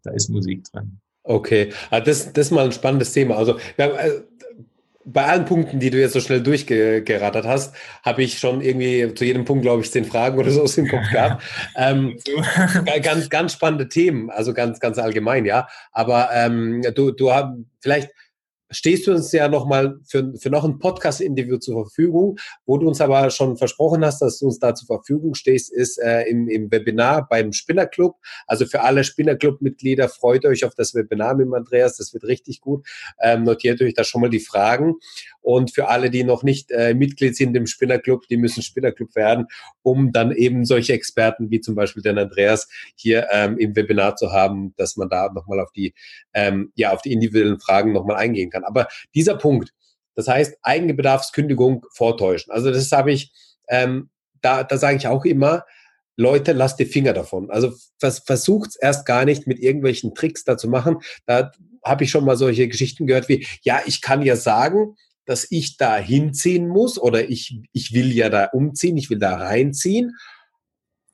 da 0.04 0.12
ist 0.12 0.30
Musik 0.30 0.64
drin. 0.72 1.00
Okay, 1.26 1.72
also 1.90 2.06
das, 2.06 2.34
das 2.34 2.48
ist 2.48 2.52
mal 2.52 2.66
ein 2.66 2.74
spannendes 2.74 3.14
Thema. 3.14 3.36
Also, 3.36 3.58
wir 3.78 3.86
haben, 3.86 3.96
äh, 3.96 4.22
bei 5.06 5.26
allen 5.26 5.46
Punkten, 5.46 5.80
die 5.80 5.90
du 5.90 6.00
jetzt 6.00 6.14
so 6.14 6.20
schnell 6.20 6.42
durchgerattert 6.42 7.46
hast, 7.46 7.76
habe 8.04 8.24
ich 8.24 8.40
schon 8.40 8.62
irgendwie 8.62 9.14
zu 9.14 9.26
jedem 9.26 9.46
Punkt, 9.46 9.64
glaube 9.64 9.82
ich, 9.82 9.92
zehn 9.92 10.06
Fragen 10.06 10.38
oder 10.38 10.52
so 10.52 10.62
aus 10.64 10.76
dem 10.76 10.88
Kopf 10.88 11.10
gehabt. 11.12 11.44
ähm, 11.76 12.18
ganz, 13.02 13.30
ganz 13.30 13.54
spannende 13.54 13.90
Themen, 13.90 14.30
also 14.30 14.54
ganz, 14.54 14.80
ganz 14.80 14.98
allgemein, 14.98 15.46
ja. 15.46 15.68
Aber 15.92 16.30
ähm, 16.34 16.82
du, 16.96 17.12
du 17.12 17.34
hast 17.34 17.54
vielleicht 17.82 18.10
stehst 18.74 19.08
du 19.08 19.12
uns 19.12 19.32
ja 19.32 19.48
nochmal 19.48 20.00
für, 20.06 20.34
für 20.38 20.50
noch 20.50 20.64
ein 20.64 20.80
Podcast-Interview 20.80 21.58
zur 21.58 21.86
Verfügung. 21.86 22.38
Wo 22.66 22.78
du 22.78 22.88
uns 22.88 23.02
aber 23.02 23.30
schon 23.30 23.58
versprochen 23.58 24.04
hast, 24.04 24.22
dass 24.22 24.40
du 24.40 24.46
uns 24.48 24.60
da 24.60 24.76
zur 24.76 24.88
Verfügung 24.88 25.36
stehst, 25.36 25.72
ist 25.72 25.98
äh, 26.00 26.24
im, 26.24 26.48
im 26.50 26.72
Webinar 26.72 27.28
beim 27.30 27.54
Spinnerclub. 27.54 28.16
Also 28.48 28.66
für 28.66 28.82
alle 28.82 29.04
Spinnerclub-Mitglieder 29.04 30.10
freut 30.10 30.46
euch 30.46 30.66
auf 30.66 30.76
das 30.76 30.94
Webinar 30.94 31.36
mit 31.36 31.54
Andreas. 31.54 31.98
Das 31.98 32.14
wird 32.14 32.24
richtig 32.24 32.62
gut. 32.62 32.86
Ähm, 33.22 33.44
notiert 33.44 33.82
euch 33.82 33.94
da 33.94 34.04
schon 34.04 34.22
mal 34.22 34.30
die 34.30 34.40
Fragen. 34.40 34.96
Und 35.44 35.76
für 35.76 35.90
alle, 35.90 36.10
die 36.10 36.24
noch 36.24 36.42
nicht 36.42 36.72
äh, 36.72 36.94
Mitglied 36.94 37.36
sind 37.36 37.56
im 37.56 37.68
Spinnerclub, 37.68 38.28
die 38.30 38.38
müssen 38.38 38.64
Spinnerclub 38.64 39.16
werden, 39.16 39.46
um 39.84 40.12
dann 40.12 40.32
eben 40.32 40.66
solche 40.66 40.94
Experten 40.94 41.52
wie 41.52 41.60
zum 41.60 41.76
Beispiel 41.76 42.02
den 42.02 42.18
Andreas 42.18 42.68
hier 42.96 43.28
ähm, 43.32 43.58
im 43.58 43.76
Webinar 43.76 44.16
zu 44.16 44.32
haben, 44.32 44.74
dass 44.78 44.96
man 44.96 45.10
da 45.10 45.30
nochmal 45.32 45.60
auf 45.60 45.72
die, 45.74 45.94
ähm, 46.34 46.72
ja, 46.76 46.92
auf 46.94 47.02
die 47.02 47.12
individuellen 47.12 47.60
Fragen 47.60 47.92
nochmal 47.92 48.16
eingehen 48.16 48.50
kann. 48.50 48.64
Aber 48.64 48.88
dieser 49.14 49.36
Punkt, 49.36 49.74
das 50.16 50.28
heißt 50.28 50.58
Eigenbedarfskündigung 50.62 51.86
vortäuschen. 51.92 52.52
Also 52.54 52.72
das 52.72 52.92
habe 52.92 53.12
ich, 53.12 53.32
ähm, 53.68 54.10
da, 54.42 54.64
da 54.64 54.78
sage 54.78 54.98
ich 54.98 55.08
auch 55.08 55.26
immer, 55.26 55.66
Leute, 56.16 56.54
lasst 56.54 56.80
die 56.80 56.86
Finger 56.86 57.14
davon. 57.14 57.50
Also 57.50 57.74
vers 57.98 58.20
versucht 58.20 58.72
es 58.72 58.76
erst 58.76 59.06
gar 59.06 59.26
nicht 59.26 59.48
mit 59.48 59.60
irgendwelchen 59.60 60.14
Tricks 60.14 60.44
da 60.44 60.58
zu 60.58 60.70
machen. 60.70 60.98
Da 61.26 61.52
habe 61.84 62.04
ich 62.04 62.12
schon 62.12 62.26
mal 62.26 62.38
solche 62.38 62.68
Geschichten 62.68 63.08
gehört 63.08 63.30
wie, 63.30 63.46
ja, 63.64 63.82
ich 63.86 64.02
kann 64.02 64.22
ja 64.22 64.36
sagen, 64.36 64.96
dass 65.26 65.48
ich 65.50 65.78
da 65.78 65.98
hinziehen 65.98 66.68
muss 66.68 67.00
oder 67.00 67.30
ich, 67.30 67.60
ich 67.72 67.94
will 67.94 68.12
ja 68.12 68.30
da 68.30 68.46
umziehen, 68.46 68.98
ich 68.98 69.10
will 69.10 69.20
da 69.20 69.36
reinziehen. 69.36 70.16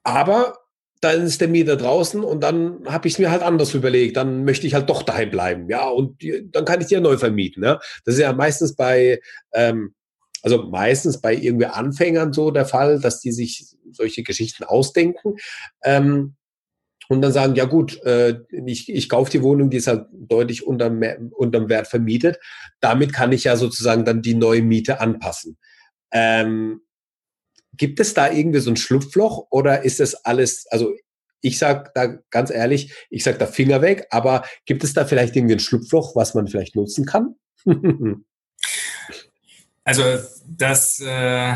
Aber 0.03 0.57
dann 1.01 1.21
ist 1.23 1.39
der 1.39 1.47
Mieter 1.47 1.77
draußen 1.77 2.23
und 2.23 2.41
dann 2.41 2.85
habe 2.85 3.07
ich 3.07 3.13
es 3.13 3.19
mir 3.19 3.31
halt 3.31 3.41
anders 3.41 3.73
überlegt. 3.73 4.17
Dann 4.17 4.43
möchte 4.43 4.67
ich 4.67 4.73
halt 4.73 4.89
doch 4.89 5.03
daheim 5.03 5.29
bleiben. 5.29 5.69
Ja, 5.69 5.87
und 5.87 6.21
dann 6.51 6.65
kann 6.65 6.81
ich 6.81 6.87
die 6.87 6.95
ja 6.95 6.99
neu 6.99 7.17
vermieten. 7.17 7.61
Ne? 7.61 7.79
Das 8.03 8.15
ist 8.15 8.21
ja 8.21 8.33
meistens 8.33 8.75
bei, 8.75 9.21
ähm, 9.53 9.93
also 10.41 10.63
meistens 10.63 11.21
bei 11.21 11.33
irgendwie 11.35 11.67
Anfängern 11.67 12.33
so 12.33 12.51
der 12.51 12.65
Fall, 12.65 12.99
dass 12.99 13.21
die 13.21 13.31
sich 13.31 13.75
solche 13.91 14.23
Geschichten 14.23 14.63
ausdenken. 14.63 15.35
Ähm, 15.83 16.35
und 17.09 17.21
dann 17.23 17.33
sagen, 17.33 17.55
ja 17.55 17.65
gut, 17.65 18.01
äh, 18.03 18.39
ich, 18.51 18.87
ich 18.87 19.09
kaufe 19.09 19.31
die 19.31 19.41
Wohnung, 19.41 19.71
die 19.71 19.77
ist 19.77 19.87
halt 19.87 20.05
deutlich 20.11 20.65
unterm, 20.65 21.01
unterm 21.31 21.67
Wert 21.67 21.87
vermietet. 21.87 22.39
Damit 22.81 23.13
kann 23.13 23.31
ich 23.31 23.45
ja 23.45 23.57
sozusagen 23.57 24.05
dann 24.05 24.21
die 24.21 24.35
neue 24.35 24.61
Miete 24.61 25.01
anpassen. 25.01 25.57
Ähm, 26.11 26.81
gibt 27.73 27.99
es 27.99 28.13
da 28.13 28.31
irgendwie 28.31 28.59
so 28.59 28.69
ein 28.69 28.77
Schlupfloch 28.77 29.47
oder 29.49 29.83
ist 29.83 29.99
das 29.99 30.23
alles, 30.23 30.67
also 30.69 30.93
ich 31.41 31.57
sag 31.57 31.95
da 31.95 32.17
ganz 32.29 32.51
ehrlich, 32.51 32.93
ich 33.09 33.23
sag 33.23 33.39
da 33.39 33.47
Finger 33.47 33.81
weg, 33.81 34.05
aber 34.11 34.45
gibt 34.65 34.83
es 34.83 34.93
da 34.93 35.03
vielleicht 35.03 35.35
irgendwie 35.35 35.55
ein 35.55 35.59
Schlupfloch, 35.59 36.15
was 36.15 36.35
man 36.35 36.47
vielleicht 36.47 36.75
nutzen 36.75 37.07
kann? 37.07 37.35
also 39.83 40.03
das, 40.45 40.99
äh, 40.99 41.55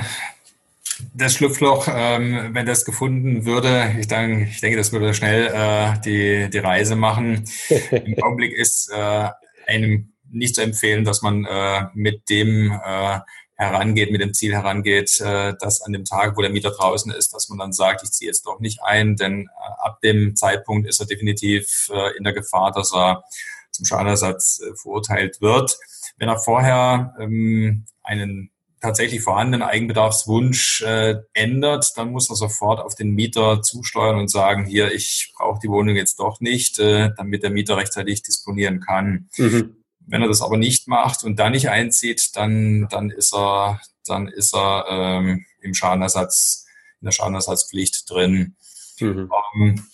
das 1.14 1.34
Schlupfloch, 1.34 1.88
ähm, 1.90 2.50
wenn 2.54 2.66
das 2.66 2.86
gefunden 2.86 3.46
würde, 3.46 3.96
ich, 4.00 4.08
denke, 4.08 4.48
ich 4.50 4.62
denke, 4.62 4.78
das 4.78 4.92
würde 4.92 5.14
schnell 5.14 5.48
äh, 5.48 6.00
die, 6.02 6.50
die 6.50 6.58
Reise 6.58 6.96
machen. 6.96 7.46
Im 7.92 8.22
Augenblick 8.24 8.54
ist 8.54 8.90
äh, 8.92 9.30
einem 9.68 10.14
nicht 10.30 10.56
zu 10.56 10.62
empfehlen, 10.62 11.06
dass 11.06 11.22
man 11.22 11.46
äh, 11.46 11.86
mit 11.94 12.30
dem 12.30 12.72
äh, 12.72 13.20
herangeht, 13.56 14.12
mit 14.12 14.22
dem 14.22 14.34
Ziel 14.34 14.54
herangeht, 14.54 15.20
äh, 15.22 15.54
dass 15.60 15.82
an 15.82 15.94
dem 15.94 16.06
Tag, 16.06 16.36
wo 16.36 16.42
der 16.42 16.50
Mieter 16.50 16.72
draußen 16.72 17.12
ist, 17.12 17.34
dass 17.34 17.50
man 17.50 17.60
dann 17.60 17.74
sagt, 17.74 18.04
ich 18.04 18.12
ziehe 18.12 18.30
jetzt 18.30 18.46
doch 18.46 18.60
nicht 18.60 18.82
ein, 18.84 19.16
denn 19.16 19.48
äh, 19.48 19.72
ab 19.78 20.02
dem 20.02 20.36
Zeitpunkt 20.36 20.88
ist 20.88 21.00
er 21.00 21.06
definitiv 21.06 21.90
äh, 21.94 22.18
in 22.18 22.24
der 22.24 22.34
Gefahr, 22.34 22.72
dass 22.72 22.94
er 22.94 23.24
zum 23.72 23.86
Schadenersatz 23.86 24.62
äh, 24.62 24.76
verurteilt 24.76 25.42
wird. 25.42 25.78
Wenn 26.18 26.30
er 26.30 26.40
vorher 26.40 27.16
ähm, 27.20 27.86
einen 28.04 28.52
tatsächlich 28.84 29.22
vorhandenen 29.22 29.66
Eigenbedarfswunsch 29.66 30.82
äh, 30.82 31.16
ändert, 31.34 31.94
dann 31.96 32.12
muss 32.12 32.30
er 32.30 32.36
sofort 32.36 32.82
auf 32.82 32.96
den 32.96 33.12
Mieter 33.12 33.62
zusteuern 33.62 34.18
und 34.18 34.30
sagen, 34.30 34.66
hier, 34.66 34.94
ich 34.94 35.32
brauche 35.38 35.60
die 35.64 35.70
Wohnung 35.70 35.96
jetzt 35.96 36.20
doch 36.20 36.42
nicht, 36.42 36.80
äh, 36.80 37.12
damit 37.16 37.44
der 37.44 37.50
Mieter 37.50 37.78
rechtzeitig 37.78 38.24
disponieren 38.24 38.82
kann. 38.82 39.30
Mhm. 39.38 39.78
Wenn 40.06 40.22
er 40.22 40.28
das 40.28 40.42
aber 40.42 40.58
nicht 40.58 40.90
macht 40.90 41.24
und 41.24 41.40
dann 41.40 41.54
nicht 41.54 41.70
einzieht, 41.70 42.36
dann, 42.36 42.90
dann 42.90 43.10
ist 43.10 43.34
er, 43.34 43.80
dann 44.06 44.28
ist 44.28 44.54
er 44.54 44.86
ähm, 44.90 45.46
im 45.62 45.74
Schadenersatz, 45.74 46.66
in 47.00 47.06
der 47.06 47.14
Schadenersatzpflicht 47.14 48.10
drin. 48.10 48.58
Mhm. 49.00 49.32
Ähm, 49.56 49.88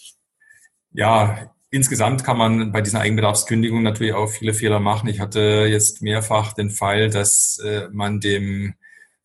ja, 0.93 1.51
insgesamt 1.69 2.23
kann 2.23 2.39
man 2.39 2.71
bei 2.71 2.81
diesen 2.81 2.97
Eigenbedarfskündigungen 2.97 3.83
natürlich 3.83 4.13
auch 4.13 4.31
viele 4.31 4.55
Fehler 4.55 4.79
machen. 4.79 5.09
Ich 5.09 5.19
hatte 5.19 5.67
jetzt 5.69 6.01
mehrfach 6.01 6.53
den 6.53 6.71
Fall, 6.71 7.11
dass 7.11 7.59
äh, 7.63 7.87
man 7.91 8.19
dem 8.19 8.73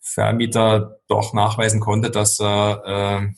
Vermieter 0.07 1.01
doch 1.09 1.33
nachweisen 1.33 1.81
konnte, 1.81 2.11
dass 2.11 2.39
er 2.39 2.83
äh, 3.25 3.35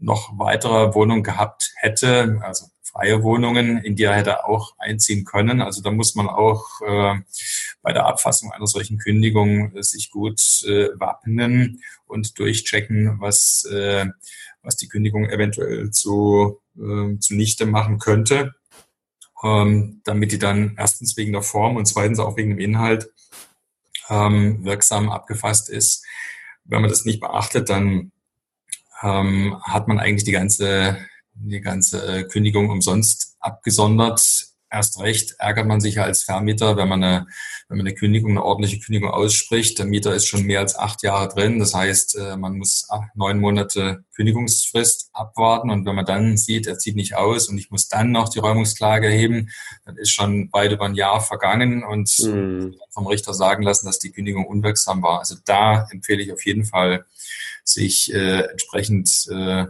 noch 0.00 0.36
weitere 0.36 0.92
Wohnungen 0.92 1.22
gehabt 1.22 1.72
hätte, 1.76 2.40
also 2.42 2.66
freie 2.82 3.22
Wohnungen, 3.22 3.78
in 3.78 3.94
die 3.94 4.02
er 4.02 4.16
hätte 4.16 4.44
auch 4.44 4.74
einziehen 4.78 5.24
können. 5.24 5.62
Also 5.62 5.80
da 5.80 5.92
muss 5.92 6.16
man 6.16 6.28
auch 6.28 6.64
äh, 6.80 7.20
bei 7.82 7.92
der 7.92 8.06
Abfassung 8.06 8.50
einer 8.50 8.66
solchen 8.66 8.98
Kündigung 8.98 9.76
äh, 9.76 9.82
sich 9.84 10.10
gut 10.10 10.40
äh, 10.66 10.88
wappnen 10.98 11.82
und 12.06 12.36
durchchecken, 12.38 13.20
was, 13.20 13.64
äh, 13.72 14.06
was 14.62 14.76
die 14.76 14.88
Kündigung 14.88 15.28
eventuell 15.28 15.92
zu, 15.92 16.60
äh, 16.76 17.16
zunichte 17.20 17.64
machen 17.66 17.98
könnte, 17.98 18.54
ähm, 19.44 20.00
damit 20.04 20.32
die 20.32 20.38
dann 20.38 20.74
erstens 20.76 21.16
wegen 21.16 21.32
der 21.32 21.42
Form 21.42 21.76
und 21.76 21.86
zweitens 21.86 22.18
auch 22.18 22.36
wegen 22.36 22.50
dem 22.50 22.58
Inhalt 22.58 23.08
ähm, 24.08 24.64
wirksam 24.64 25.10
abgefasst 25.10 25.68
ist. 25.68 26.04
Wenn 26.64 26.80
man 26.80 26.90
das 26.90 27.04
nicht 27.04 27.20
beachtet, 27.20 27.68
dann 27.68 28.12
ähm, 29.02 29.60
hat 29.62 29.88
man 29.88 29.98
eigentlich 29.98 30.24
die 30.24 30.32
ganze 30.32 30.98
die 31.40 31.60
ganze 31.60 32.26
Kündigung 32.26 32.68
umsonst 32.70 33.36
abgesondert. 33.40 34.47
Erst 34.70 35.00
recht 35.00 35.34
ärgert 35.38 35.66
man 35.66 35.80
sich 35.80 35.96
ja 35.96 36.04
als 36.04 36.22
Vermieter, 36.22 36.76
wenn 36.76 36.88
man 36.88 37.02
eine, 37.02 37.26
wenn 37.68 37.78
man 37.78 37.86
eine 37.86 37.94
Kündigung, 37.94 38.32
eine 38.32 38.44
ordentliche 38.44 38.78
Kündigung 38.80 39.10
ausspricht. 39.10 39.78
Der 39.78 39.86
Mieter 39.86 40.14
ist 40.14 40.26
schon 40.26 40.44
mehr 40.44 40.60
als 40.60 40.76
acht 40.76 41.02
Jahre 41.02 41.28
drin. 41.28 41.58
Das 41.58 41.74
heißt, 41.74 42.16
äh, 42.16 42.36
man 42.36 42.58
muss 42.58 42.86
neun 43.14 43.40
Monate 43.40 44.04
Kündigungsfrist 44.14 45.10
abwarten. 45.12 45.70
Und 45.70 45.86
wenn 45.86 45.94
man 45.94 46.04
dann 46.04 46.36
sieht, 46.36 46.66
er 46.66 46.78
zieht 46.78 46.96
nicht 46.96 47.16
aus 47.16 47.48
und 47.48 47.58
ich 47.58 47.70
muss 47.70 47.88
dann 47.88 48.12
noch 48.12 48.28
die 48.28 48.40
Räumungsklage 48.40 49.06
erheben, 49.06 49.50
dann 49.84 49.96
ist 49.96 50.10
schon 50.10 50.52
weit 50.52 50.72
über 50.72 50.86
ein 50.86 50.94
Jahr 50.94 51.20
vergangen 51.20 51.84
und 51.84 52.10
mhm. 52.20 52.76
vom 52.90 53.06
Richter 53.06 53.34
sagen 53.34 53.62
lassen, 53.62 53.86
dass 53.86 53.98
die 53.98 54.12
Kündigung 54.12 54.46
unwirksam 54.46 55.02
war. 55.02 55.20
Also 55.20 55.36
da 55.44 55.86
empfehle 55.90 56.22
ich 56.22 56.32
auf 56.32 56.44
jeden 56.44 56.64
Fall, 56.64 57.04
sich 57.68 58.12
äh, 58.12 58.40
entsprechend 58.50 59.26
äh, 59.30 59.66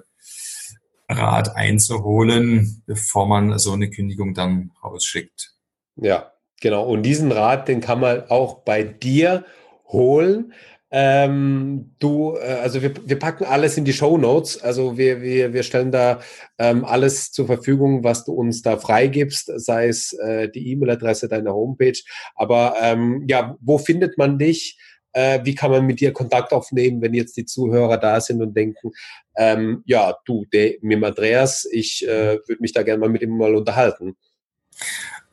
Rat 1.09 1.57
einzuholen, 1.57 2.83
bevor 2.87 3.27
man 3.27 3.59
so 3.59 3.73
eine 3.73 3.91
Kündigung 3.91 4.35
dann 4.35 4.73
rausschickt. 4.85 5.55
Ja, 5.97 6.33
genau. 6.61 6.87
Und 6.87 7.03
diesen 7.03 7.33
Rat, 7.33 7.69
den 7.69 7.81
kann 7.81 8.01
man 8.01 8.29
auch 8.29 8.63
bei 8.65 8.83
dir 8.83 9.45
holen. 9.87 10.53
Ähm, 10.91 11.95
du, 11.99 12.37
äh, 12.37 12.55
also 12.63 12.81
wir, 12.81 12.93
wir 13.07 13.19
packen 13.19 13.45
alles 13.45 13.77
in 13.77 13.85
die 13.85 13.93
Show 13.93 14.17
Notes. 14.17 14.63
Also 14.63 14.97
wir, 14.97 15.21
wir, 15.21 15.53
wir 15.53 15.63
stellen 15.63 15.93
da 15.93 16.21
ähm, 16.59 16.85
alles 16.85 17.31
zur 17.31 17.47
Verfügung, 17.47 18.05
was 18.05 18.25
du 18.25 18.33
uns 18.33 18.63
da 18.63 18.79
freigibst, 18.79 19.51
sei 19.57 19.89
es 19.89 20.13
äh, 20.15 20.49
die 20.49 20.71
E-Mail-Adresse 20.71 21.29
deiner 21.29 21.53
Homepage. 21.53 21.99
Aber 22.35 22.77
ähm, 22.81 23.25
ja, 23.29 23.57
wo 23.61 23.79
findet 23.79 24.17
man 24.17 24.39
dich? 24.39 24.79
Äh, 25.19 25.45
wie 25.45 25.57
kann 25.57 25.73
man 25.73 25.85
mit 25.85 25.99
dir 25.99 26.13
Kontakt 26.13 26.53
aufnehmen, 26.53 27.03
wenn 27.03 27.13
jetzt 27.13 27.37
die 27.37 27.45
Zuhörer 27.45 27.99
da 27.99 28.21
sind 28.21 28.41
und 28.41 28.55
denken, 28.55 28.93
ähm, 29.37 29.83
ja, 29.85 30.17
du, 30.25 30.45
der, 30.53 30.75
mit 30.81 31.03
Andreas, 31.03 31.67
ich 31.73 32.07
äh, 32.07 32.39
würde 32.47 32.61
mich 32.61 32.73
da 32.73 32.85
gerne 32.85 33.01
mal 33.01 33.09
mit 33.09 33.23
ihm 33.23 33.37
mal 33.37 33.57
unterhalten. 33.57 34.17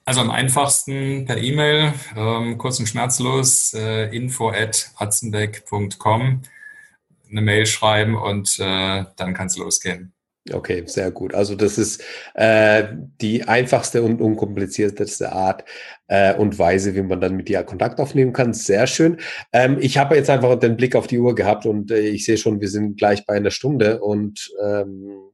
Also 0.04 0.22
am 0.22 0.32
einfachsten 0.32 1.26
per 1.26 1.38
E-Mail, 1.38 1.94
ähm, 2.18 2.58
kurz 2.58 2.80
und 2.80 2.88
schmerzlos, 2.88 3.76
äh, 3.76 4.06
info 4.16 4.50
at 4.50 4.92
eine 7.30 7.42
Mail 7.42 7.68
schreiben 7.68 8.16
und 8.16 8.58
äh, 8.60 9.06
dann 9.16 9.34
kann 9.36 9.48
es 9.48 9.58
losgehen. 9.58 10.15
Okay, 10.54 10.84
sehr 10.86 11.10
gut. 11.10 11.34
Also 11.34 11.56
das 11.56 11.80
ist 11.80 12.04
äh, 12.36 12.84
die 13.20 13.46
einfachste 13.46 14.04
und 14.04 14.22
unkomplizierteste 14.22 15.32
Art 15.32 15.64
äh, 16.08 16.36
und 16.36 16.60
Weise, 16.60 16.94
wie 16.94 17.02
man 17.02 17.20
dann 17.20 17.36
mit 17.36 17.50
dir 17.50 17.64
Kontakt 17.64 18.00
aufnehmen 18.00 18.32
kann. 18.32 18.54
Sehr 18.54 18.86
schön. 18.86 19.18
Ähm, 19.52 19.78
ich 19.82 19.98
habe 19.98 20.16
jetzt 20.16 20.30
einfach 20.30 20.60
den 20.60 20.78
Blick 20.78 20.96
auf 20.96 21.08
die 21.08 21.18
Uhr 21.18 21.34
gehabt 21.34 21.66
und 21.66 21.90
äh, 21.90 22.00
ich 22.00 22.26
sehe 22.26 22.38
schon, 22.38 22.62
wir 22.62 22.70
sind 22.70 22.98
gleich 22.98 23.26
bei 23.26 23.34
einer 23.34 23.50
Stunde 23.50 24.02
und 24.02 24.52
ähm, 24.64 25.32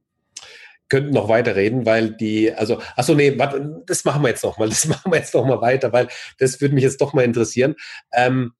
könnten 0.88 1.10
noch 1.10 1.28
weiterreden, 1.28 1.84
weil 1.84 2.16
die, 2.16 2.52
also, 2.52 2.80
achso, 2.96 3.14
nee, 3.14 3.38
warte, 3.38 3.82
das 3.86 4.04
machen 4.06 4.22
wir 4.22 4.28
jetzt 4.28 4.44
noch 4.44 4.56
mal, 4.56 4.68
das 4.70 4.86
machen 4.88 5.12
wir 5.12 5.18
jetzt 5.18 5.34
noch 5.34 5.44
mal 5.44 5.60
weiter, 5.60 5.92
weil 5.92 6.08
das 6.38 6.58
würde 6.62 6.74
mich 6.74 6.84
jetzt 6.84 7.02
doch 7.02 7.12
mal 7.12 7.24
interessieren. 7.24 7.76
Ähm, 8.14 8.52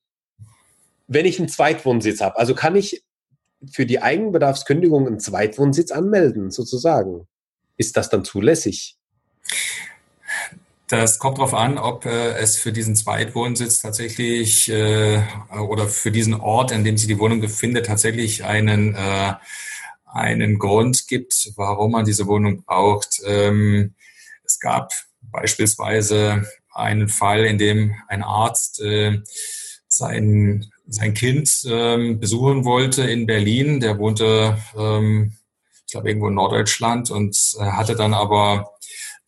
wenn 1.06 1.24
ich 1.24 1.38
einen 1.38 1.48
Zweitwohnsitz 1.48 2.20
habe, 2.20 2.38
also 2.38 2.54
kann 2.54 2.76
ich 2.76 3.02
für 3.70 3.86
die 3.86 4.02
Eigenbedarfskündigung 4.02 5.06
einen 5.06 5.20
Zweitwohnsitz 5.20 5.90
anmelden, 5.90 6.50
sozusagen. 6.50 7.26
Ist 7.76 7.96
das 7.96 8.10
dann 8.10 8.24
zulässig? 8.24 8.96
Das 10.88 11.18
kommt 11.18 11.38
darauf 11.38 11.54
an, 11.54 11.78
ob 11.78 12.04
äh, 12.04 12.34
es 12.34 12.58
für 12.58 12.70
diesen 12.70 12.96
Zweitwohnsitz 12.96 13.80
tatsächlich 13.80 14.68
äh, 14.68 15.22
oder 15.50 15.88
für 15.88 16.10
diesen 16.10 16.34
Ort, 16.34 16.70
in 16.70 16.84
dem 16.84 16.98
sich 16.98 17.08
die 17.08 17.18
Wohnung 17.18 17.40
befindet, 17.40 17.86
tatsächlich 17.86 18.44
einen, 18.44 18.94
äh, 18.94 19.32
einen 20.04 20.58
Grund 20.58 21.08
gibt, 21.08 21.52
warum 21.56 21.92
man 21.92 22.04
diese 22.04 22.26
Wohnung 22.26 22.64
braucht. 22.64 23.22
Ähm, 23.24 23.94
es 24.44 24.58
gab 24.60 24.92
beispielsweise 25.22 26.46
einen 26.70 27.08
Fall, 27.08 27.46
in 27.46 27.56
dem 27.56 27.94
ein 28.08 28.22
Arzt 28.22 28.82
äh, 28.82 29.22
sein 30.86 31.14
Kind 31.14 31.62
ähm, 31.66 32.20
besuchen 32.20 32.64
wollte 32.64 33.04
in 33.04 33.26
Berlin. 33.26 33.80
Der 33.80 33.98
wohnte, 33.98 34.58
ähm, 34.76 35.32
ich 35.86 35.92
glaube, 35.92 36.08
irgendwo 36.08 36.28
in 36.28 36.34
Norddeutschland 36.34 37.10
und 37.10 37.36
äh, 37.58 37.64
hatte 37.64 37.94
dann 37.94 38.14
aber 38.14 38.72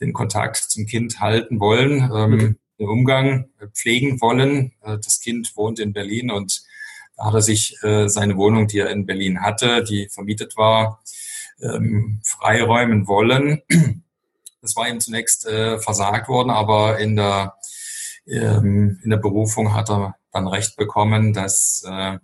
den 0.00 0.12
Kontakt 0.12 0.56
zum 0.56 0.86
Kind 0.86 1.20
halten 1.20 1.60
wollen, 1.60 2.10
ähm, 2.14 2.30
mhm. 2.30 2.58
den 2.78 2.88
Umgang 2.88 3.48
pflegen 3.72 4.20
wollen. 4.20 4.72
Äh, 4.82 4.98
das 4.98 5.20
Kind 5.20 5.56
wohnt 5.56 5.78
in 5.78 5.92
Berlin 5.92 6.30
und 6.30 6.62
da 7.16 7.26
hat 7.26 7.34
er 7.34 7.42
sich 7.42 7.76
äh, 7.82 8.08
seine 8.08 8.36
Wohnung, 8.36 8.66
die 8.66 8.78
er 8.78 8.90
in 8.90 9.06
Berlin 9.06 9.40
hatte, 9.40 9.84
die 9.84 10.08
vermietet 10.08 10.56
war, 10.56 11.02
ähm, 11.62 12.20
freiräumen 12.24 13.06
wollen. 13.06 13.62
Das 14.60 14.76
war 14.76 14.88
ihm 14.88 14.98
zunächst 14.98 15.46
äh, 15.46 15.78
versagt 15.78 16.28
worden, 16.28 16.48
aber 16.50 16.98
in 16.98 17.16
der, 17.16 17.54
ähm, 18.26 18.98
in 19.04 19.10
der 19.10 19.18
Berufung 19.18 19.74
hat 19.74 19.90
er 19.90 20.16
dann 20.34 20.48
recht 20.48 20.76
bekommen, 20.76 21.32
dass 21.32 21.82
äh, 21.86 22.18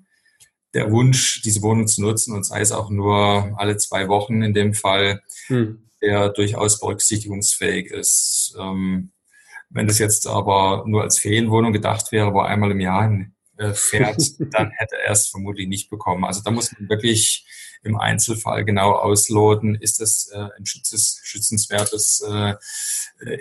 der 0.75 0.91
Wunsch, 0.93 1.43
diese 1.43 1.63
Wohnung 1.63 1.87
zu 1.87 2.03
nutzen, 2.03 2.35
und 2.35 2.45
sei 2.45 2.61
es 2.61 2.73
auch 2.73 2.91
nur 2.91 3.55
alle 3.57 3.77
zwei 3.77 4.09
Wochen 4.09 4.43
in 4.43 4.55
dem 4.55 4.75
Fall, 4.75 5.23
hm. 5.47 5.89
der 6.01 6.31
durchaus 6.31 6.81
berücksichtigungsfähig 6.81 7.91
ist. 7.91 8.55
Ähm, 8.59 9.13
wenn 9.69 9.87
das 9.87 9.99
jetzt 9.99 10.27
aber 10.27 10.85
nur 10.87 11.03
als 11.03 11.19
Ferienwohnung 11.19 11.73
gedacht 11.73 12.13
wäre, 12.13 12.33
wo 12.35 12.41
einmal 12.41 12.71
im 12.73 12.81
Jahr 12.81 13.13
äh, 13.57 13.73
fährt, 13.73 14.23
dann 14.53 14.71
hätte 14.71 14.97
er 15.05 15.13
es 15.13 15.29
vermutlich 15.29 15.69
nicht 15.69 15.91
bekommen. 15.91 16.25
Also 16.25 16.43
da 16.43 16.51
muss 16.51 16.73
man 16.73 16.89
wirklich 16.89 17.47
im 17.83 17.97
Einzelfall 17.97 18.65
genau 18.65 18.93
ausloten, 18.93 19.75
ist 19.75 20.01
das 20.01 20.31
äh, 20.33 20.49
ein 20.57 20.67
schützes, 20.67 21.21
schützenswertes 21.23 22.23
äh, 22.29 22.55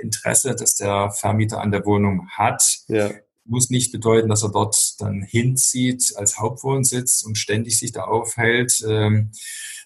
Interesse, 0.01 0.55
das 0.55 0.75
der 0.75 1.11
Vermieter 1.11 1.61
an 1.61 1.71
der 1.71 1.85
Wohnung 1.85 2.29
hat. 2.29 2.63
Ja 2.87 3.11
muss 3.49 3.69
nicht 3.69 3.91
bedeuten, 3.91 4.29
dass 4.29 4.43
er 4.43 4.51
dort 4.51 4.95
dann 4.99 5.21
hinzieht 5.21 6.13
als 6.15 6.39
Hauptwohnsitz 6.39 7.23
und 7.23 7.37
ständig 7.37 7.77
sich 7.77 7.91
da 7.91 8.03
aufhält. 8.03 8.83
Ähm, 8.87 9.31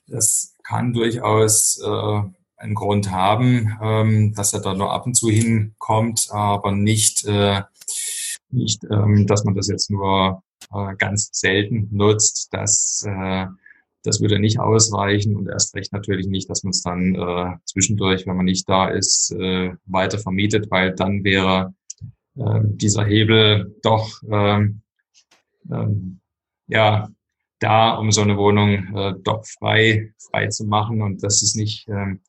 das 0.07 0.53
kann 0.63 0.93
durchaus 0.93 1.79
äh, 1.83 2.21
einen 2.57 2.75
Grund 2.75 3.11
haben, 3.11 3.77
ähm, 3.81 4.33
dass 4.33 4.53
er 4.53 4.61
da 4.61 4.73
nur 4.73 4.91
ab 4.91 5.05
und 5.05 5.15
zu 5.15 5.29
hinkommt, 5.29 6.27
aber 6.31 6.71
nicht, 6.71 7.25
äh, 7.25 7.61
nicht 8.49 8.83
ähm, 8.89 9.27
dass 9.27 9.43
man 9.43 9.55
das 9.55 9.67
jetzt 9.67 9.89
nur 9.89 10.43
äh, 10.73 10.95
ganz 10.97 11.29
selten 11.33 11.89
nutzt. 11.91 12.49
Das, 12.51 13.05
das 14.05 14.19
würde 14.19 14.37
nicht 14.37 14.59
ausreichen 14.59 15.37
und 15.37 15.47
erst 15.47 15.75
recht 15.75 15.93
natürlich 15.93 16.27
nicht, 16.27 16.49
dass 16.49 16.63
man 16.63 16.71
es 16.71 16.81
dann 16.81 17.59
zwischendurch, 17.65 18.27
wenn 18.27 18.35
man 18.35 18.45
nicht 18.45 18.67
da 18.67 18.89
ist, 18.89 19.31
weiter 19.85 20.19
vermietet, 20.19 20.69
weil 20.69 20.93
dann 20.93 21.23
wäre 21.23 21.73
äh, 22.37 22.61
dieser 22.63 23.05
Hebel 23.05 23.75
doch 23.83 24.21
ähm, 24.29 24.81
ähm, 25.71 26.19
ja 26.67 27.09
da, 27.59 27.95
um 27.95 28.11
so 28.11 28.21
eine 28.21 28.37
Wohnung 28.37 28.95
äh, 28.95 29.13
doch 29.23 29.45
frei 29.45 30.13
frei 30.29 30.47
zu 30.47 30.65
machen. 30.65 31.01
Und 31.01 31.23
das 31.23 31.41
ist 31.41 31.55
nicht 31.55 31.87
ähm, 31.87 32.21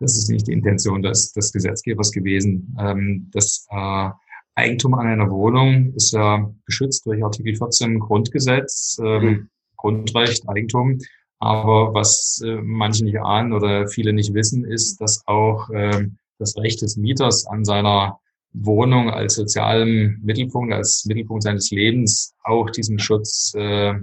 das 0.00 0.16
ist 0.16 0.30
nicht 0.30 0.46
die 0.46 0.52
Intention 0.52 1.02
des, 1.02 1.32
des 1.32 1.52
Gesetzgebers 1.52 2.10
gewesen. 2.10 2.74
Ähm, 2.80 3.30
das 3.32 3.66
äh, 3.70 4.08
Eigentum 4.54 4.94
an 4.94 5.06
einer 5.06 5.30
Wohnung 5.30 5.92
ist 5.94 6.12
ja 6.12 6.50
geschützt 6.64 7.06
durch 7.06 7.22
Artikel 7.22 7.54
14 7.54 8.00
Grundgesetz, 8.00 8.98
ähm, 9.02 9.22
mhm. 9.22 9.48
Grundrecht, 9.76 10.48
Eigentum. 10.48 10.98
Aber 11.38 11.94
was 11.94 12.42
äh, 12.44 12.60
manche 12.62 13.04
nicht 13.04 13.20
ahnen 13.20 13.52
oder 13.52 13.88
viele 13.88 14.12
nicht 14.12 14.34
wissen, 14.34 14.64
ist, 14.64 15.00
dass 15.00 15.22
auch 15.26 15.68
ähm, 15.72 16.18
das 16.38 16.56
Recht 16.56 16.82
des 16.82 16.96
Mieters 16.96 17.46
an 17.46 17.64
seiner 17.64 18.18
Wohnung 18.52 19.10
als 19.10 19.34
sozialen 19.34 20.20
Mittelpunkt, 20.22 20.72
als 20.74 21.04
Mittelpunkt 21.06 21.42
seines 21.42 21.70
Lebens 21.70 22.34
auch 22.42 22.70
diesen 22.70 22.98
Schutz 22.98 23.52
äh, 23.56 23.94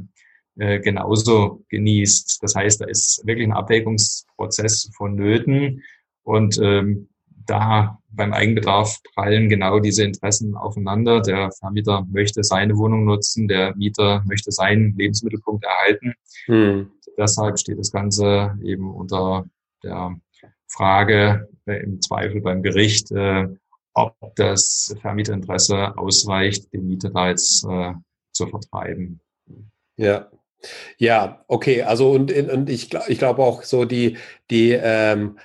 äh, 0.58 0.80
genauso 0.80 1.64
genießt. 1.70 2.40
Das 2.42 2.56
heißt, 2.56 2.82
da 2.82 2.86
ist 2.86 3.22
wirklich 3.26 3.48
ein 3.48 3.54
Abwägungsprozess 3.54 4.90
vonnöten 4.96 5.84
und 6.24 6.60
ähm, 6.62 7.10
da 7.46 8.00
beim 8.10 8.34
Eigenbedarf 8.34 8.98
prallen 9.14 9.50
genau 9.50 9.80
diese 9.80 10.04
Interessen 10.04 10.56
aufeinander. 10.56 11.22
Der 11.22 11.52
Vermieter 11.52 12.06
möchte 12.12 12.44
seine 12.44 12.76
Wohnung 12.78 13.06
nutzen, 13.06 13.48
der 13.48 13.76
Mieter 13.76 14.24
möchte 14.26 14.52
seinen 14.52 14.96
Lebensmittelpunkt 14.98 15.64
erhalten. 15.64 16.14
Hm. 16.46 16.92
Deshalb 17.18 17.58
steht 17.60 17.80
das 17.80 17.92
Ganze 17.92 18.58
eben 18.64 18.94
unter 18.94 19.46
der 19.84 20.16
Frage 20.68 21.48
äh, 21.66 21.84
im 21.84 22.02
Zweifel 22.02 22.42
beim 22.42 22.62
Gericht, 22.62 23.12
äh, 23.12 23.48
ob 23.98 24.36
das 24.36 24.96
Vermieterinteresse 25.02 25.98
ausreicht, 25.98 26.72
den 26.72 26.88
Mieter 26.88 27.12
äh, 27.16 27.94
zu 28.32 28.48
vertreiben. 28.48 29.20
Ja. 29.98 30.30
Ja, 30.98 31.44
okay, 31.48 31.84
also 31.84 32.12
und, 32.12 32.32
und 32.32 32.70
ich, 32.70 32.90
ich 33.08 33.20
glaube 33.20 33.44
auch 33.44 33.62
so 33.62 33.86
die, 33.86 34.18
die 34.50 34.72
ähm, 34.72 35.38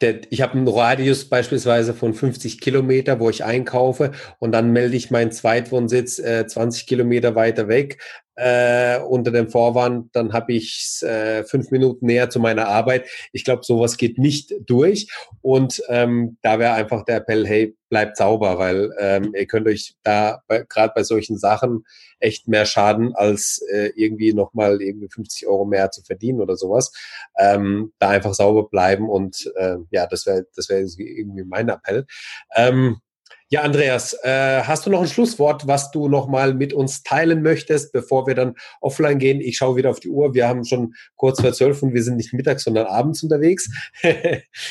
der, 0.00 0.20
ich 0.30 0.40
habe 0.40 0.54
einen 0.54 0.66
Radius 0.66 1.26
beispielsweise 1.26 1.92
von 1.92 2.14
50 2.14 2.60
Kilometer, 2.60 3.20
wo 3.20 3.28
ich 3.28 3.44
einkaufe 3.44 4.12
und 4.38 4.52
dann 4.52 4.72
melde 4.72 4.96
ich 4.96 5.10
meinen 5.10 5.30
Zweitwohnsitz 5.30 6.18
äh, 6.18 6.46
20 6.46 6.86
Kilometer 6.86 7.34
weiter 7.34 7.68
weg 7.68 8.02
äh, 8.40 8.98
unter 9.06 9.30
dem 9.30 9.50
Vorwand, 9.50 10.16
dann 10.16 10.32
habe 10.32 10.54
ich 10.54 11.02
äh, 11.02 11.44
fünf 11.44 11.70
Minuten 11.70 12.06
näher 12.06 12.30
zu 12.30 12.40
meiner 12.40 12.68
Arbeit. 12.68 13.06
Ich 13.32 13.44
glaube, 13.44 13.64
sowas 13.64 13.98
geht 13.98 14.16
nicht 14.16 14.54
durch. 14.64 15.08
Und 15.42 15.82
ähm, 15.88 16.38
da 16.40 16.58
wäre 16.58 16.72
einfach 16.72 17.04
der 17.04 17.16
Appell, 17.16 17.46
hey, 17.46 17.76
bleibt 17.90 18.16
sauber, 18.16 18.58
weil 18.58 18.90
ähm, 18.98 19.34
ihr 19.36 19.46
könnt 19.46 19.66
euch 19.66 19.94
da 20.04 20.42
gerade 20.48 20.92
bei 20.94 21.02
solchen 21.02 21.36
Sachen 21.36 21.84
echt 22.18 22.48
mehr 22.48 22.64
schaden, 22.64 23.14
als 23.14 23.62
äh, 23.70 23.90
irgendwie 23.94 24.32
nochmal 24.32 24.80
irgendwie 24.80 25.08
50 25.08 25.46
Euro 25.46 25.66
mehr 25.66 25.90
zu 25.90 26.02
verdienen 26.02 26.40
oder 26.40 26.56
sowas. 26.56 26.92
Ähm, 27.38 27.92
da 27.98 28.08
einfach 28.10 28.32
sauber 28.32 28.68
bleiben 28.68 29.10
und 29.10 29.52
äh, 29.56 29.76
ja, 29.90 30.06
das 30.06 30.24
wäre 30.24 30.46
das 30.54 30.68
wäre 30.70 30.80
irgendwie 30.80 31.44
mein 31.44 31.68
Appell. 31.68 32.06
Ähm, 32.56 33.00
ja, 33.52 33.62
Andreas, 33.62 34.16
äh, 34.22 34.62
hast 34.62 34.86
du 34.86 34.90
noch 34.90 35.00
ein 35.00 35.08
Schlusswort, 35.08 35.66
was 35.66 35.90
du 35.90 36.08
noch 36.08 36.28
mal 36.28 36.54
mit 36.54 36.72
uns 36.72 37.02
teilen 37.02 37.42
möchtest, 37.42 37.92
bevor 37.92 38.28
wir 38.28 38.36
dann 38.36 38.54
offline 38.80 39.18
gehen? 39.18 39.40
Ich 39.40 39.56
schaue 39.56 39.74
wieder 39.74 39.90
auf 39.90 39.98
die 39.98 40.08
Uhr. 40.08 40.34
Wir 40.34 40.46
haben 40.46 40.64
schon 40.64 40.94
kurz 41.16 41.40
vor 41.40 41.52
zwölf 41.52 41.82
und 41.82 41.92
wir 41.92 42.04
sind 42.04 42.16
nicht 42.16 42.32
mittags, 42.32 42.62
sondern 42.62 42.86
abends 42.86 43.24
unterwegs. 43.24 43.68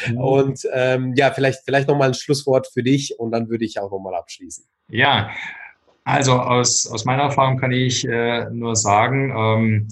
mhm. 0.08 0.18
Und 0.18 0.62
ähm, 0.74 1.14
ja, 1.16 1.32
vielleicht, 1.32 1.60
vielleicht 1.66 1.90
noch 1.90 1.98
mal 1.98 2.08
ein 2.08 2.14
Schlusswort 2.14 2.68
für 2.68 2.82
dich 2.82 3.20
und 3.20 3.32
dann 3.32 3.50
würde 3.50 3.66
ich 3.66 3.80
auch 3.80 3.92
noch 3.92 4.00
mal 4.00 4.16
abschließen. 4.16 4.64
Ja, 4.90 5.30
also 6.06 6.34
aus, 6.40 6.88
aus 6.88 7.04
meiner 7.04 7.24
Erfahrung 7.24 7.58
kann 7.58 7.72
ich 7.72 8.08
äh, 8.08 8.46
nur 8.52 8.76
sagen, 8.76 9.34
ähm, 9.36 9.88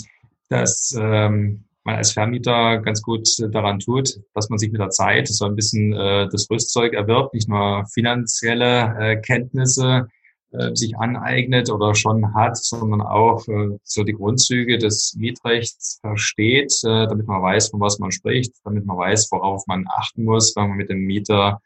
dass 0.50 0.98
ähm, 0.98 1.67
man 1.88 1.96
als 1.96 2.12
Vermieter 2.12 2.80
ganz 2.80 3.02
gut 3.02 3.28
daran 3.52 3.80
tut, 3.80 4.20
dass 4.34 4.50
man 4.50 4.60
sich 4.60 4.72
mit 4.72 4.82
der 4.82 4.90
Zeit 4.90 5.28
so 5.28 5.46
ein 5.46 5.56
bisschen 5.56 5.94
äh, 5.94 6.28
das 6.30 6.48
Rüstzeug 6.52 6.94
erwirbt, 6.94 7.34
nicht 7.34 7.48
nur 7.48 7.86
finanzielle 7.94 8.96
äh, 9.00 9.16
Kenntnisse 9.18 10.08
äh, 10.52 10.76
sich 10.76 10.98
aneignet 10.98 11.72
oder 11.72 11.96
schon 11.96 12.34
hat, 12.36 12.58
sondern 12.58 13.02
auch 13.02 13.48
äh, 13.48 13.78
so 13.84 14.04
die 14.04 14.14
Grundzüge 14.14 14.78
des 14.78 15.16
Mietrechts 15.18 16.00
versteht, 16.02 16.74
äh, 16.84 17.08
damit 17.08 17.26
man 17.26 17.42
weiß, 17.42 17.70
von 17.70 17.80
was 17.80 18.00
man 18.00 18.12
spricht, 18.12 18.54
damit 18.66 18.86
man 18.86 18.98
weiß, 18.98 19.32
worauf 19.32 19.66
man 19.68 19.86
achten 19.90 20.26
muss, 20.26 20.56
wenn 20.56 20.68
man 20.68 20.78
mit 20.78 20.90
dem 20.90 21.06
Mieter 21.06 21.62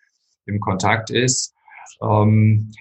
im 0.45 0.59
Kontakt 0.59 1.09
ist. 1.09 1.53
Ähm, 2.01 2.71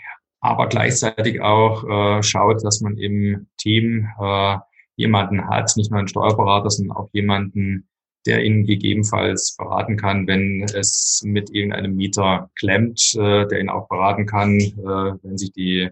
aber 0.40 0.68
gleichzeitig 0.68 1.40
auch 1.40 1.84
äh, 1.84 2.22
schaut, 2.22 2.62
dass 2.64 2.82
man 2.82 2.98
im 2.98 3.46
Team 3.58 4.08
äh, 4.20 4.58
jemanden 5.00 5.48
hat, 5.48 5.72
nicht 5.76 5.90
nur 5.90 5.98
einen 5.98 6.08
Steuerberater, 6.08 6.70
sondern 6.70 6.96
auch 6.96 7.08
jemanden, 7.12 7.88
der 8.26 8.44
ihn 8.44 8.66
gegebenenfalls 8.66 9.56
beraten 9.56 9.96
kann, 9.96 10.26
wenn 10.26 10.62
es 10.62 11.22
mit 11.24 11.50
irgendeinem 11.50 11.96
Mieter 11.96 12.50
klemmt, 12.58 13.14
äh, 13.14 13.46
der 13.46 13.60
ihn 13.60 13.70
auch 13.70 13.88
beraten 13.88 14.26
kann, 14.26 14.60
äh, 14.60 15.14
wenn 15.22 15.38
sich 15.38 15.52
die 15.52 15.88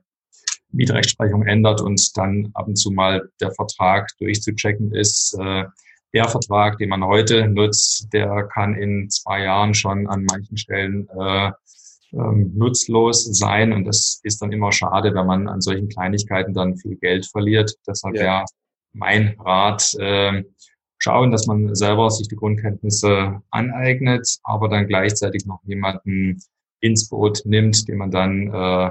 Mietrechtsprechung 0.70 1.46
ändert 1.46 1.80
und 1.80 2.16
dann 2.18 2.50
ab 2.52 2.68
und 2.68 2.76
zu 2.76 2.90
mal 2.90 3.30
der 3.40 3.52
Vertrag 3.52 4.10
durchzuchecken 4.18 4.94
ist. 4.94 5.34
Äh, 5.40 5.64
der 6.14 6.28
Vertrag, 6.28 6.78
den 6.78 6.90
man 6.90 7.04
heute 7.04 7.48
nutzt, 7.48 8.08
der 8.12 8.48
kann 8.52 8.74
in 8.74 9.08
zwei 9.10 9.44
Jahren 9.44 9.74
schon 9.74 10.06
an 10.06 10.24
manchen 10.30 10.56
Stellen 10.58 11.08
äh, 11.18 11.50
ähm, 12.12 12.52
nutzlos 12.54 13.24
sein. 13.38 13.72
Und 13.72 13.84
das 13.84 14.20
ist 14.22 14.40
dann 14.40 14.52
immer 14.52 14.72
schade, 14.72 15.14
wenn 15.14 15.26
man 15.26 15.48
an 15.48 15.60
solchen 15.60 15.88
Kleinigkeiten 15.88 16.54
dann 16.54 16.76
viel 16.76 16.96
Geld 16.96 17.26
verliert. 17.26 17.74
Deshalb 17.86 18.16
ja, 18.16 18.24
ja 18.24 18.44
mein 18.98 19.36
Rat, 19.38 19.94
äh, 19.98 20.42
schauen, 20.98 21.30
dass 21.30 21.46
man 21.46 21.74
selber 21.74 22.10
sich 22.10 22.28
die 22.28 22.36
Grundkenntnisse 22.36 23.40
aneignet, 23.50 24.38
aber 24.42 24.68
dann 24.68 24.88
gleichzeitig 24.88 25.46
noch 25.46 25.60
jemanden 25.64 26.42
ins 26.80 27.08
Boot 27.08 27.42
nimmt, 27.44 27.88
den 27.88 27.98
man 27.98 28.10
dann 28.10 28.48
äh, 28.48 28.90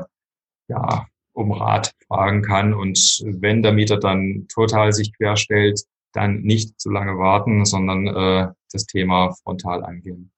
ja 0.69 1.07
um 1.33 1.51
Rat 1.51 1.93
fragen 2.07 2.41
kann. 2.41 2.73
Und 2.73 3.23
wenn 3.25 3.61
der 3.61 3.73
Mieter 3.73 3.97
dann 3.97 4.47
total 4.47 4.91
sich 4.93 5.15
querstellt, 5.15 5.83
dann 6.13 6.41
nicht 6.41 6.79
zu 6.79 6.89
lange 6.89 7.17
warten, 7.17 7.65
sondern 7.65 8.07
äh, 8.07 8.47
das 8.71 8.85
Thema 8.85 9.33
frontal 9.43 9.83
angehen. 9.83 10.31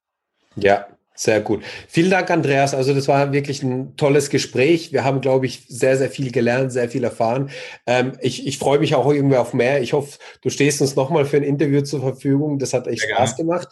Ja, 0.56 0.88
sehr 1.20 1.42
gut. 1.42 1.66
Vielen 1.90 2.12
Dank, 2.12 2.32
Andreas. 2.32 2.74
Also 2.74 2.94
das 2.94 3.10
war 3.10 3.34
wirklich 3.34 3.62
ein 3.62 3.98
tolles 3.98 4.30
Gespräch. 4.30 4.94
Wir 4.94 5.04
haben, 5.04 5.20
glaube 5.20 5.48
ich, 5.48 5.66
sehr, 5.68 5.98
sehr 5.98 6.10
viel 6.10 6.32
gelernt, 6.32 6.72
sehr 6.72 6.88
viel 6.88 7.04
erfahren. 7.04 7.50
Ähm, 7.86 8.14
ich, 8.22 8.48
ich 8.48 8.58
freue 8.58 8.80
mich 8.80 8.96
auch 8.96 9.12
irgendwie 9.12 9.36
auf 9.36 9.54
mehr. 9.54 9.82
Ich 9.82 9.92
hoffe, 9.92 10.18
du 10.42 10.50
stehst 10.50 10.80
uns 10.80 10.96
nochmal 10.96 11.26
für 11.26 11.36
ein 11.36 11.44
Interview 11.44 11.82
zur 11.82 12.00
Verfügung. 12.00 12.58
Das 12.58 12.74
hat 12.74 12.88
echt 12.88 13.02
sehr 13.02 13.16
Spaß 13.16 13.36
gerne. 13.36 13.50
gemacht. 13.50 13.68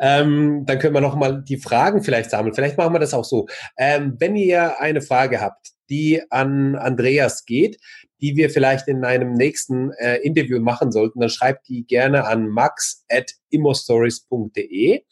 Ähm, 0.00 0.64
dann 0.66 0.80
können 0.80 0.94
wir 0.94 1.00
nochmal 1.00 1.40
die 1.40 1.58
Fragen 1.58 2.02
vielleicht 2.02 2.30
sammeln. 2.30 2.52
Vielleicht 2.52 2.76
machen 2.76 2.92
wir 2.92 2.98
das 2.98 3.14
auch 3.14 3.24
so. 3.24 3.46
Ähm, 3.76 4.16
wenn 4.18 4.34
ihr 4.34 4.80
eine 4.80 5.00
Frage 5.00 5.40
habt, 5.40 5.68
die 5.90 6.20
an 6.30 6.74
Andreas 6.74 7.44
geht, 7.44 7.78
die 8.20 8.36
wir 8.36 8.50
vielleicht 8.50 8.88
in 8.88 9.04
einem 9.04 9.32
nächsten 9.32 9.92
äh, 9.92 10.16
Interview 10.16 10.60
machen 10.60 10.92
sollten, 10.92 11.20
dann 11.20 11.28
schreibt 11.28 11.68
die 11.68 11.86
gerne 11.86 12.26
an 12.26 12.48
max.immostories.de. 12.48 15.02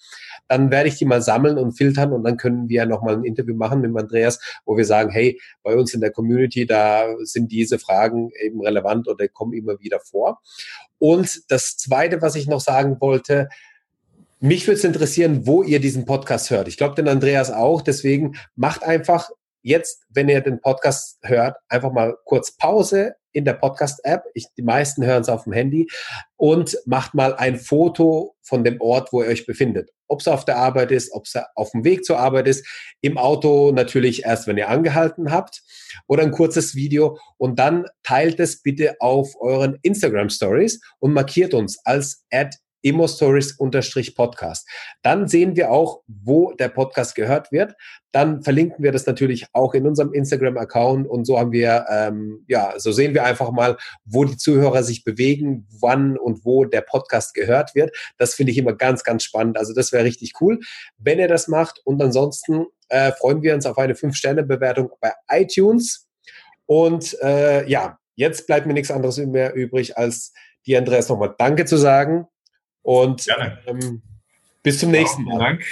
Dann 0.49 0.71
werde 0.71 0.89
ich 0.89 0.97
die 0.97 1.05
mal 1.05 1.21
sammeln 1.23 1.59
und 1.59 1.73
filtern 1.73 2.13
und 2.13 2.25
dann 2.25 2.37
können 2.37 2.69
wir 2.69 2.87
nochmal 2.87 3.15
ein 3.15 3.25
Interview 3.25 3.55
machen 3.55 3.81
mit 3.81 3.97
Andreas, 3.97 4.41
wo 4.65 4.77
wir 4.77 4.85
sagen, 4.85 5.11
hey, 5.11 5.41
bei 5.63 5.75
uns 5.75 5.95
in 5.95 6.01
der 6.01 6.11
Community, 6.11 6.67
da 6.67 7.07
sind 7.23 7.53
diese 7.53 7.79
Fragen 7.79 8.31
eben 8.43 8.61
relevant 8.61 9.09
oder 9.09 9.29
kommen 9.29 9.55
immer 9.55 9.79
wieder 9.81 10.01
vor. 10.01 10.41
Und 10.99 11.43
das 11.49 11.77
Zweite, 11.77 12.23
was 12.23 12.37
ich 12.37 12.47
noch 12.47 12.61
sagen 12.61 12.97
wollte, 13.01 13.49
mich 14.41 14.67
würde 14.67 14.79
es 14.79 14.85
interessieren, 14.85 15.47
wo 15.47 15.63
ihr 15.63 15.81
diesen 15.81 16.05
Podcast 16.05 16.51
hört. 16.51 16.69
Ich 16.69 16.77
glaube, 16.77 16.95
den 16.95 17.09
Andreas 17.09 17.51
auch. 17.51 17.81
Deswegen 17.81 18.37
macht 18.55 18.85
einfach 18.85 19.31
jetzt, 19.67 20.05
wenn 20.09 20.29
ihr 20.29 20.41
den 20.41 20.61
Podcast 20.61 21.19
hört, 21.23 21.57
einfach 21.69 21.93
mal 21.93 22.17
kurz 22.25 22.57
Pause 22.57 23.17
in 23.33 23.45
der 23.45 23.55
Podcast-App. 23.55 24.25
Die 24.57 24.63
meisten 24.63 25.05
hören 25.05 25.21
es 25.23 25.29
auf 25.29 25.45
dem 25.45 25.53
Handy 25.53 25.89
und 26.37 26.79
macht 26.87 27.15
mal 27.15 27.35
ein 27.35 27.59
Foto 27.59 28.37
von 28.43 28.65
dem 28.65 28.81
Ort, 28.81 29.13
wo 29.13 29.23
ihr 29.23 29.29
euch 29.29 29.45
befindet. 29.45 29.91
Ob 30.09 30.21
es 30.21 30.29
auf 30.29 30.45
der 30.45 30.57
Arbeit 30.57 30.93
ist, 30.93 31.13
ob 31.13 31.27
es 31.27 31.35
auf 31.55 31.73
dem 31.73 31.85
Weg 31.85 32.05
zur 32.05 32.19
Arbeit 32.19 32.47
ist, 32.47 32.67
im 33.01 33.19
Auto 33.19 33.73
natürlich 33.73 34.25
erst, 34.25 34.47
wenn 34.47 34.57
ihr 34.57 34.69
angehalten 34.69 35.33
habt 35.33 35.63
oder 36.07 36.23
ein 36.23 36.31
kurzes 36.31 36.75
Video 36.77 37.19
und 37.37 37.59
dann 37.59 37.87
teilt 38.05 38.39
es 38.39 38.63
bitte 38.63 38.97
auf 39.01 39.35
euren 39.41 39.79
Instagram 39.83 40.31
Stories 40.31 40.81
und 41.01 41.13
markiert 41.13 41.55
uns 41.55 41.79
als 41.85 42.25
Immostories-Podcast. 42.87 44.69
Dann 45.03 45.27
sehen 45.27 45.57
wir 45.57 45.73
auch, 45.73 46.03
wo 46.07 46.53
der 46.53 46.69
Podcast 46.69 47.17
gehört 47.17 47.51
wird. 47.51 47.75
Dann 48.13 48.43
verlinken 48.43 48.85
wir 48.85 48.93
das 48.93 49.07
natürlich 49.07 49.47
auch 49.53 49.75
in 49.75 49.89
unserem 49.89 50.13
Instagram-Account 50.13 51.09
und 51.09 51.25
so 51.25 51.37
haben 51.37 51.51
wir, 51.51 51.85
ähm, 51.91 52.45
ja, 52.47 52.75
so 52.79 52.93
sehen 52.93 53.13
wir 53.13 53.25
einfach 53.25 53.51
mal, 53.51 53.77
wo 54.05 54.25
die 54.25 54.37
Zuhörer 54.37 54.85
sich 54.85 55.03
bewegen, 55.03 55.67
wann 55.81 56.17
und 56.17 56.45
wo 56.45 56.65
der 56.65 56.81
Podcast 56.81 57.35
gehört 57.35 57.75
wird. 57.75 57.95
Das 58.19 58.35
finde 58.35 58.53
ich 58.53 58.59
immer 58.59 58.73
ganz, 58.73 59.03
ganz 59.03 59.25
spannend. 59.25 59.59
Also 59.59 59.75
das 59.75 59.91
wäre 59.91 60.05
richtig 60.05 60.35
cool, 60.41 60.61
wenn 60.97 61.19
ihr 61.19 61.29
das 61.29 61.49
macht. 61.49 61.81
Und 61.85 62.01
ansonsten 62.01 62.67
äh, 62.89 63.11
freuen 63.11 63.43
wir 63.43 63.53
uns 63.55 63.67
auf 63.67 63.79
eine 63.79 63.95
5-Sterne-Bewertung 63.95 64.91
bei 65.01 65.13
iTunes. 65.29 66.07
Und 66.67 67.21
äh, 67.21 67.69
ja, 67.69 67.99
jetzt 68.15 68.47
bleibt 68.47 68.67
mir 68.67 68.75
nichts 68.75 68.93
anderes 68.93 69.19
mehr 69.19 69.55
übrig, 69.55 69.99
als 69.99 70.33
dir, 70.67 70.79
Andreas, 70.79 71.09
nochmal 71.09 71.35
Danke 71.37 71.65
zu 71.65 71.77
sagen 71.77 72.29
und 72.87 73.27
ähm, 73.67 74.01
bis 74.63 74.79
zum 74.79 74.93
nächsten 74.93 75.25
Mal. 75.25 75.31
Vielen 75.33 75.41
Dank. 75.41 75.65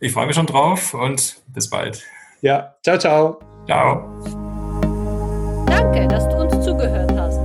Ich 0.00 0.12
freue 0.12 0.26
mich 0.26 0.36
schon 0.36 0.46
drauf 0.46 0.94
und 0.94 1.40
bis 1.48 1.68
bald. 1.70 2.02
Ja, 2.42 2.74
ciao, 2.82 2.98
ciao. 2.98 3.40
Ciao. 3.66 4.04
Danke, 5.66 6.06
dass 6.06 6.28
du 6.28 6.36
uns 6.36 6.64
zugehört 6.64 7.10
hast. 7.16 7.38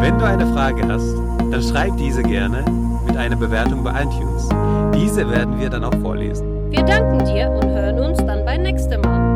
Wenn 0.00 0.18
du 0.18 0.24
eine 0.24 0.46
Frage 0.54 0.82
hast, 0.88 1.14
dann 1.52 1.62
schreib 1.62 1.96
diese 1.98 2.22
gerne 2.22 2.64
mit 3.06 3.16
einer 3.16 3.36
Bewertung 3.36 3.84
bei 3.84 4.02
iTunes. 4.02 4.48
Diese 4.94 5.28
werden 5.30 5.60
wir 5.60 5.68
dann 5.68 5.84
auch 5.84 5.94
vorlesen. 6.00 6.70
Wir 6.70 6.82
danken 6.82 7.24
dir 7.26 7.50
und 7.50 7.68
hören 7.68 7.98
uns 7.98 8.18
dann 8.18 8.44
beim 8.44 8.62
nächsten 8.62 9.00
Mal. 9.02 9.31